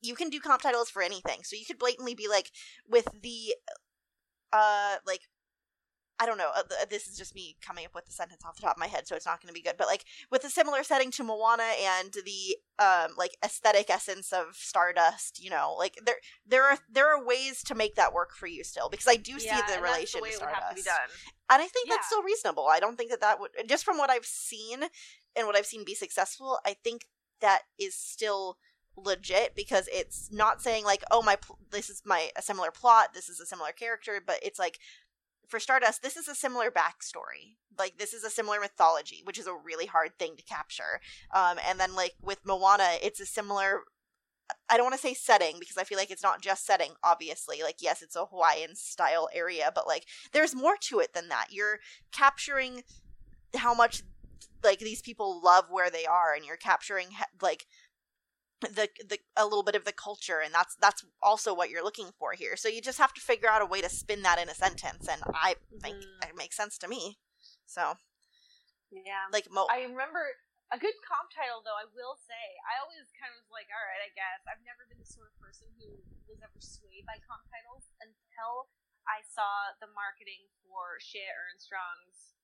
[0.01, 1.39] You can do comp titles for anything.
[1.43, 2.51] So you could blatantly be like
[2.87, 3.55] with the
[4.51, 5.21] uh like
[6.19, 6.51] I don't know.
[6.55, 8.87] Uh, this is just me coming up with the sentence off the top of my
[8.87, 9.75] head, so it's not going to be good.
[9.77, 14.55] But like with a similar setting to Moana and the um like aesthetic essence of
[14.55, 18.47] Stardust, you know, like there there are there are ways to make that work for
[18.47, 20.91] you still because I do Yeah, see the relation way to Stardust, to
[21.49, 21.95] and I think Yeah.
[21.95, 22.67] that's still reasonable.
[22.67, 24.83] I don't think that that would just from what I've seen
[25.35, 26.59] and what I've seen be successful.
[26.65, 27.05] I think
[27.39, 28.57] that is still
[28.97, 33.13] legit because it's not saying like oh my pl- this is my a similar plot
[33.13, 34.77] this is a similar character but it's like
[35.49, 37.57] for Stardust, this is a similar backstory.
[37.77, 41.01] Like this is a similar mythology, which is a really hard thing to capture.
[41.33, 43.81] Um, and then like with Moana, it's a similar.
[44.67, 46.91] I don't want to say setting because I feel like it's not just setting.
[47.03, 51.29] Obviously, like yes, it's a Hawaiian style area, but like there's more to it than
[51.29, 51.47] that.
[51.51, 51.79] You're
[52.11, 52.83] capturing
[53.55, 54.03] how much
[54.63, 57.09] like these people love where they are, and you're capturing
[57.41, 57.65] like
[58.61, 62.11] the the a little bit of the culture and that's that's also what you're looking
[62.19, 64.49] for here so you just have to figure out a way to spin that in
[64.49, 66.29] a sentence and i think Mhm.
[66.29, 67.17] it makes sense to me
[67.65, 67.95] so
[68.91, 69.27] Yeah.
[69.31, 70.35] like mo I remember
[70.71, 71.77] a good comp title though.
[71.77, 74.45] I will say, I always kind of was like, all right, I guess.
[74.45, 75.97] I've never been the sort of person who
[76.29, 78.69] was ever swayed by comp titles until
[79.09, 82.37] I saw the marketing for Shea Ernstrong's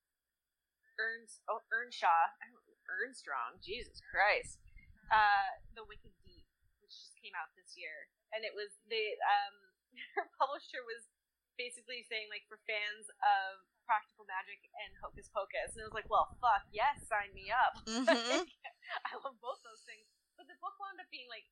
[0.97, 2.33] Ernst oh Ernshaw
[2.89, 4.57] Ernstrong Jesus Christ
[5.11, 5.47] uh
[5.77, 6.45] the Wicked Deep
[6.81, 8.09] which just came out this year.
[8.33, 9.55] And it was the um
[10.21, 11.09] her publisher was
[11.57, 15.73] basically saying like for fans of practical magic and hocus pocus.
[15.73, 17.73] And it was like well fuck yes sign me up.
[17.89, 18.45] Mhm.
[19.09, 20.05] I love both those things.
[20.37, 21.49] But the book wound up being like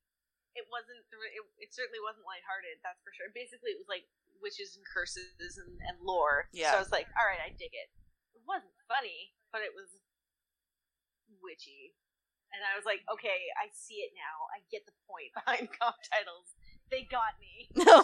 [0.54, 3.26] it wasn't it, it certainly wasn't lighthearted that's for sure.
[3.34, 4.06] Basically it was like
[4.38, 6.46] witches and curses and, and lore.
[6.54, 6.70] Yeah.
[6.76, 7.90] so I was like all right I dig it.
[8.38, 9.90] It wasn't funny but it was
[11.42, 11.94] witchy
[12.54, 14.48] and I was like okay I see it now.
[14.54, 16.54] I get the point behind comp titles.
[16.90, 17.68] They got me.
[17.76, 17.98] No.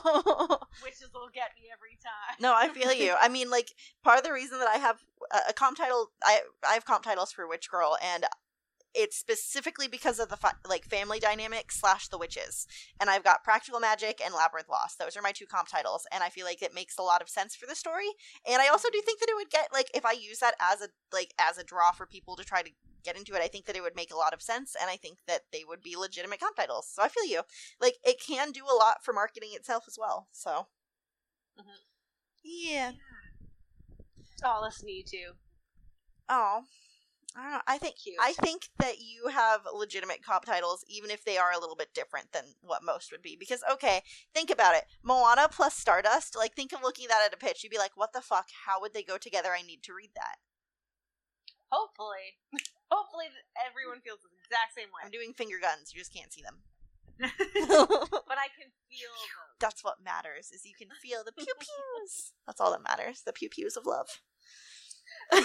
[0.83, 2.37] Witches will get me every time.
[2.41, 3.15] No i feel you.
[3.21, 3.71] I mean like
[4.03, 4.99] part of the reason that i have
[5.33, 8.25] a, a comp title i i have comp titles for witch girl and
[8.93, 12.67] it's specifically because of the fa- like family dynamic slash the witches.
[12.99, 14.99] And i've got practical magic and labyrinth lost.
[14.99, 17.29] Those are my two comp titles and i feel like it makes a lot of
[17.29, 18.09] sense for the story.
[18.49, 20.81] And i also do think that it would get like if i use that as
[20.81, 22.71] a like as a draw for people to try to
[23.05, 24.97] get into it i think that it would make a lot of sense and i
[24.97, 27.43] think that they would be legitimate comp titles so i feel you
[27.81, 30.67] like it can do a lot for marketing itself as well so
[31.59, 31.85] Mhm.
[32.43, 32.93] yeah
[34.45, 35.33] oh listen to you too
[36.33, 36.63] Oh,
[37.37, 37.61] I don't know.
[37.67, 38.17] I think Cute.
[38.21, 41.93] I think that you have legitimate comp titles, even if they are a little bit
[41.95, 43.37] different than what most would be.
[43.39, 44.03] Because okay,
[44.35, 46.37] think about it: Moana plus Stardust.
[46.37, 47.65] Like, think of looking that at a pitch.
[47.65, 48.49] You'd be like, "What the fuck?
[48.67, 49.51] How would they go together?
[49.53, 50.37] I need to read that."
[51.71, 52.39] Hopefully
[52.91, 53.27] hopefully
[53.59, 55.95] everyone feels the exact same way I'm doing finger guns.
[55.95, 56.63] You just can't see them.
[57.21, 59.49] but I can feel them.
[59.61, 60.51] That's what matters.
[60.53, 62.33] Is you can feel the pew pews.
[62.47, 63.23] That's all that matters.
[63.25, 64.21] The pew pews of love.
[65.33, 65.43] Man,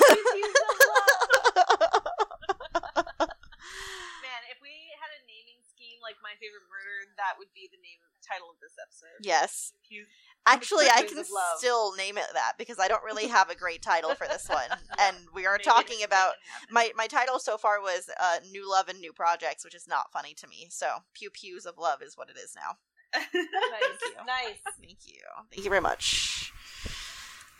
[4.55, 7.99] if we had a naming scheme like My Favorite Murder, that would be the name
[8.07, 9.19] of title of this episode.
[9.19, 9.75] yes.
[9.91, 10.07] You-
[10.47, 11.25] Actually, I can
[11.57, 14.69] still name it that because I don't really have a great title for this one,
[14.99, 16.33] and we are talking about
[16.69, 20.11] my my title so far was uh, "New Love and New Projects," which is not
[20.13, 20.67] funny to me.
[20.69, 22.77] So "Pew Pews of Love" is what it is now.
[23.15, 24.25] nice, you.
[24.27, 24.59] nice.
[24.79, 26.51] Thank you, thank you very much.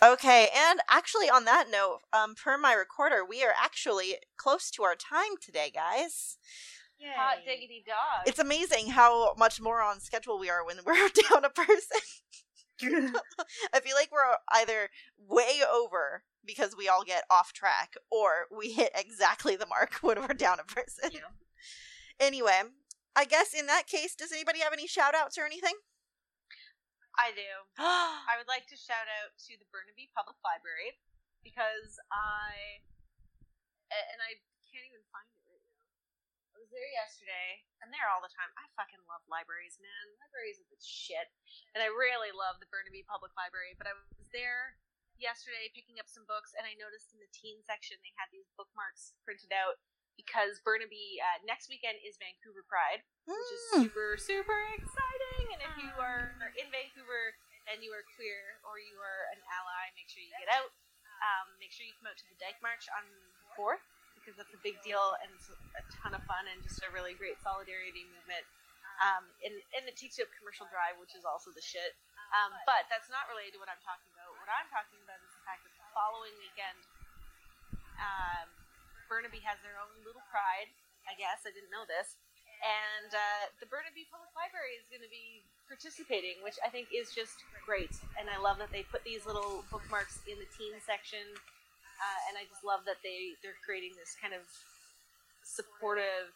[0.04, 4.84] Okay, and actually, on that note, um, per my recorder, we are actually close to
[4.84, 6.38] our time today, guys.
[7.16, 8.28] Hot diggity dog.
[8.28, 10.94] It's amazing how much more on schedule we are when we're
[11.30, 12.00] down a person.
[12.84, 18.72] I feel like we're either way over because we all get off track, or we
[18.74, 21.10] hit exactly the mark when we're down a person.
[21.14, 21.32] Yeah.
[22.20, 22.76] Anyway,
[23.16, 25.76] I guess in that case, does anybody have any shout outs or anything?
[27.16, 27.48] I do.
[27.80, 31.00] I would like to shout out to the Burnaby Public Library
[31.44, 32.84] because I
[33.94, 34.36] and I
[34.68, 35.88] can't even find it right now.
[36.56, 37.64] I was there yesterday.
[37.80, 38.52] I'm there all the time.
[38.60, 40.06] I fucking love libraries, man.
[40.20, 41.32] Libraries are the shit.
[41.74, 44.76] And I really love the Burnaby Public Library, but I was there
[45.16, 48.52] yesterday picking up some books and I noticed in the teen section they had these
[48.60, 49.80] bookmarks printed out
[50.20, 53.88] because Burnaby uh, next weekend is Vancouver Pride, which is Mm.
[53.88, 55.46] super super exciting.
[55.56, 57.36] And if you are in Vancouver
[57.72, 60.72] and you are queer or you are an ally, make sure you get out.
[61.24, 63.24] Um, make sure you come out to the Dyke March on the
[63.56, 63.84] fourth
[64.26, 67.14] because that's a big deal and it's a ton of fun and just a really
[67.14, 68.42] great solidarity movement.
[68.98, 71.94] Um, and, and it takes you up Commercial Drive, which is also the shit.
[72.34, 74.34] Um, but that's not related to what I'm talking about.
[74.42, 76.82] What I'm talking about is the fact that the following weekend,
[78.02, 78.50] um,
[79.06, 80.74] Burnaby has their own little pride.
[81.06, 82.18] I guess I didn't know this,
[82.66, 87.14] and uh, the Burnaby Public Library is going to be participating, which I think is
[87.14, 87.94] just great.
[88.18, 91.22] And I love that they put these little bookmarks in the teen section,
[92.02, 94.44] uh, and I just love that they they're creating this kind of
[95.46, 96.34] supportive,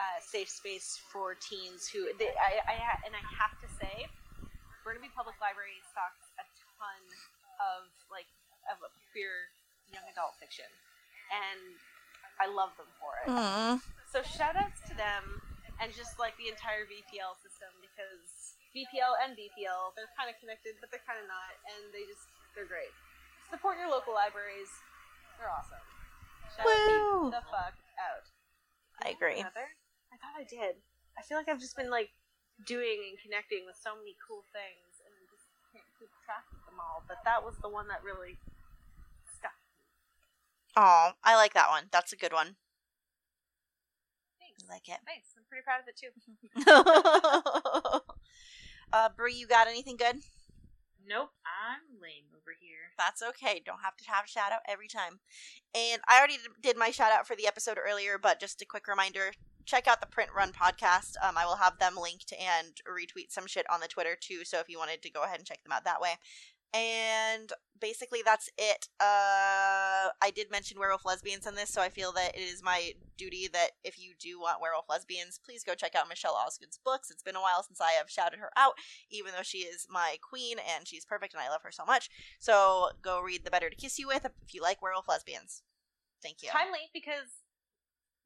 [0.00, 4.08] uh, safe space for teens who they, I, I and I have to say,
[4.82, 6.44] Burnaby Public Library stocks a
[6.78, 7.00] ton
[7.62, 8.26] of like
[8.66, 8.80] of
[9.12, 9.52] queer
[9.92, 10.66] young adult fiction,
[11.30, 11.76] and
[12.40, 13.30] I love them for it.
[14.10, 15.42] So shout outs to them
[15.82, 20.78] and just like the entire VPL system because BPL and VPL they're kind of connected
[20.78, 22.94] but they're kind of not and they just they're great.
[23.54, 24.66] Support your local libraries.
[25.38, 25.78] They're awesome.
[26.58, 27.30] Shout Woo!
[27.30, 28.26] the fuck out.
[28.98, 29.38] I agree.
[29.38, 29.70] Another?
[30.10, 30.82] I thought I did.
[31.14, 32.10] I feel like I've just been like
[32.66, 36.66] doing and connecting with so many cool things and I just can't keep track of
[36.66, 37.06] them all.
[37.06, 38.42] But that was the one that really
[39.38, 39.54] stuck.
[40.74, 41.86] Oh, I like that one.
[41.94, 42.58] That's a good one.
[44.42, 44.66] Thanks.
[44.66, 44.98] I like it.
[45.06, 45.30] Nice.
[45.38, 46.10] I'm pretty proud of it too.
[48.90, 50.26] uh, Bree, you got anything good?
[51.06, 52.92] Nope, I'm lame over here.
[52.96, 53.62] That's okay.
[53.64, 55.20] Don't have to have a shout out every time.
[55.74, 58.88] And I already did my shout out for the episode earlier, but just a quick
[58.88, 59.32] reminder
[59.66, 61.14] check out the Print Run podcast.
[61.22, 64.44] Um, I will have them linked and retweet some shit on the Twitter too.
[64.44, 66.16] So if you wanted to go ahead and check them out that way.
[66.72, 67.52] And
[67.84, 68.88] basically, that's it.
[68.98, 72.94] Uh, I did mention werewolf lesbians in this, so I feel that it is my
[73.18, 77.10] duty that if you do want werewolf lesbians, please go check out Michelle Osgood's books.
[77.10, 78.72] It's been a while since I have shouted her out,
[79.10, 82.08] even though she is my queen and she's perfect and I love her so much.
[82.38, 85.60] So go read The Better to Kiss You With if you like werewolf lesbians.
[86.22, 86.48] Thank you.
[86.48, 87.43] Timely because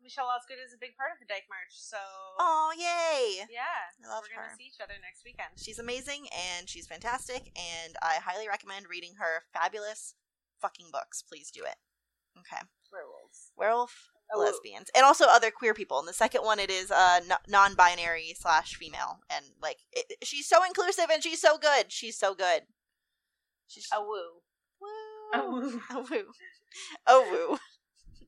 [0.02, 1.72] Michelle Osgood is a big part of the Dyke March.
[1.74, 1.98] So
[2.38, 3.44] Oh, yay!
[3.50, 5.50] yeah, I love we're gonna see each other next weekend.
[5.56, 10.14] She's amazing and she's fantastic, and I highly recommend reading her fabulous
[10.60, 11.22] fucking books.
[11.22, 11.76] Please do it.
[12.38, 12.62] Okay.
[12.92, 13.52] werewolves.
[13.56, 14.40] Werewolf Oh.
[14.40, 15.98] lesbians and also other queer people.
[15.98, 20.62] And the second one, it is uh non-binary slash female, and like it, she's so
[20.64, 21.90] inclusive and she's so good.
[21.90, 22.62] She's so good.
[23.66, 24.42] She's A woo.
[24.80, 24.88] woo.
[25.34, 25.80] Oh, woo.
[25.90, 26.32] A woo.
[27.06, 27.58] A woo.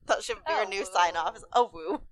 [0.07, 0.93] That should be A our new woo.
[0.93, 1.37] sign off.
[1.37, 2.01] Is a woo.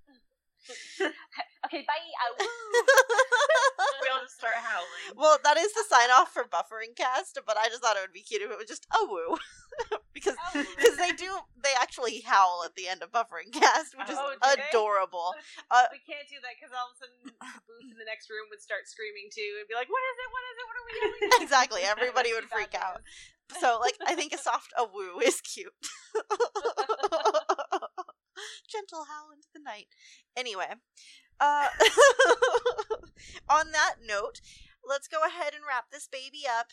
[1.65, 1.99] Okay, bye.
[1.99, 2.47] A woo.
[3.99, 5.11] we all just start howling.
[5.19, 8.15] well, that is the sign off for Buffering Cast, but I just thought it would
[8.15, 9.35] be cute if it was just a woo.
[10.15, 10.63] because A woo.
[10.79, 11.27] because they do
[11.59, 15.35] they actually howl at the end of Buffering Cast, which is Oh, do adorable.
[15.67, 18.31] Uh, we can't do that because all of a sudden the booth in the next
[18.31, 20.29] room would start screaming too and be like, "What is it?
[20.31, 20.65] What is it?
[20.67, 23.03] What are we doing?" exactly, everybody would freak out.
[23.59, 25.75] So like I think a soft a woo is cute.
[28.79, 29.87] Gentle howl into the night.
[30.37, 30.73] Anyway,
[31.39, 31.67] uh
[33.49, 34.39] on that note,
[34.87, 36.67] let's go ahead and wrap this baby up.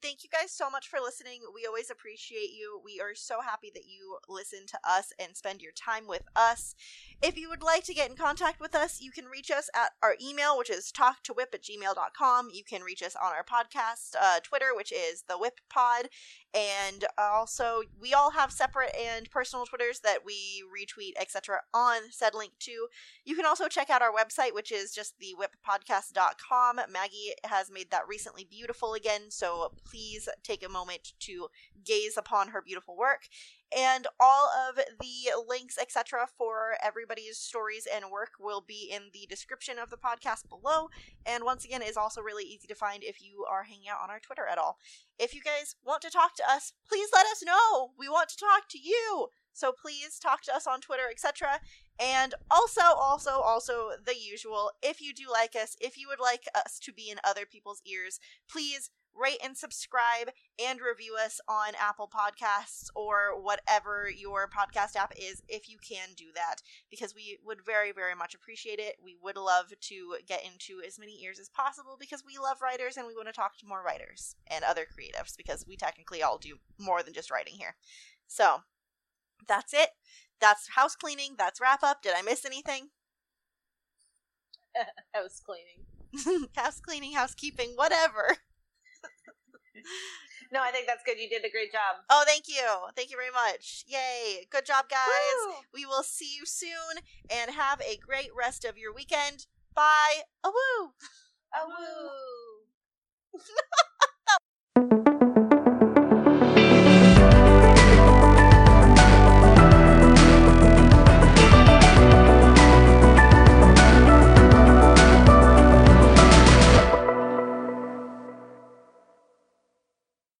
[0.00, 1.42] Thank you guys so much for listening.
[1.54, 2.80] We always appreciate you.
[2.84, 6.74] We are so happy that you listen to us and spend your time with us.
[7.22, 9.92] If you would like to get in contact with us, you can reach us at
[10.02, 12.48] our email, which is talktowip at gmail.com.
[12.52, 16.08] You can reach us on our podcast uh, Twitter, which is the WIP Pod.
[16.54, 22.34] And also, we all have separate and personal Twitters that we retweet, etc., on said
[22.34, 22.88] link too.
[23.24, 26.80] You can also check out our website, which is just the thewippodcast.com.
[26.90, 31.48] Maggie has made that recently beautiful again, so please take a moment to
[31.84, 33.28] gaze upon her beautiful work.
[33.76, 39.26] And all of the links, etc., for everybody's stories and work will be in the
[39.28, 40.88] description of the podcast below.
[41.24, 44.10] And once again, is also really easy to find if you are hanging out on
[44.10, 44.78] our Twitter at all.
[45.18, 47.90] If you guys want to talk to us, please let us know.
[47.98, 49.28] We want to talk to you.
[49.52, 51.60] So please talk to us on Twitter, etc.
[52.00, 54.72] And also, also, also the usual.
[54.82, 57.82] If you do like us, if you would like us to be in other people's
[57.86, 58.18] ears,
[58.50, 60.30] please rate and subscribe
[60.62, 66.10] and review us on Apple Podcasts or whatever your podcast app is if you can
[66.16, 66.56] do that
[66.90, 68.96] because we would very very much appreciate it.
[69.02, 72.96] We would love to get into as many ears as possible because we love writers
[72.96, 76.38] and we want to talk to more writers and other creatives because we technically all
[76.38, 77.76] do more than just writing here.
[78.26, 78.62] So,
[79.46, 79.90] that's it.
[80.40, 81.34] That's house cleaning.
[81.38, 82.02] That's wrap up.
[82.02, 82.88] Did I miss anything?
[85.14, 86.48] House cleaning.
[86.56, 88.36] house cleaning, housekeeping, whatever.
[90.52, 91.18] No, I think that's good.
[91.18, 92.04] You did a great job.
[92.10, 92.62] Oh, thank you.
[92.94, 93.84] Thank you very much.
[93.88, 94.46] Yay.
[94.50, 95.08] Good job, guys.
[95.46, 95.54] Woo!
[95.72, 97.00] We will see you soon
[97.30, 99.46] and have a great rest of your weekend.
[99.74, 100.24] Bye.
[100.44, 100.92] A woo.
[101.54, 103.40] A woo.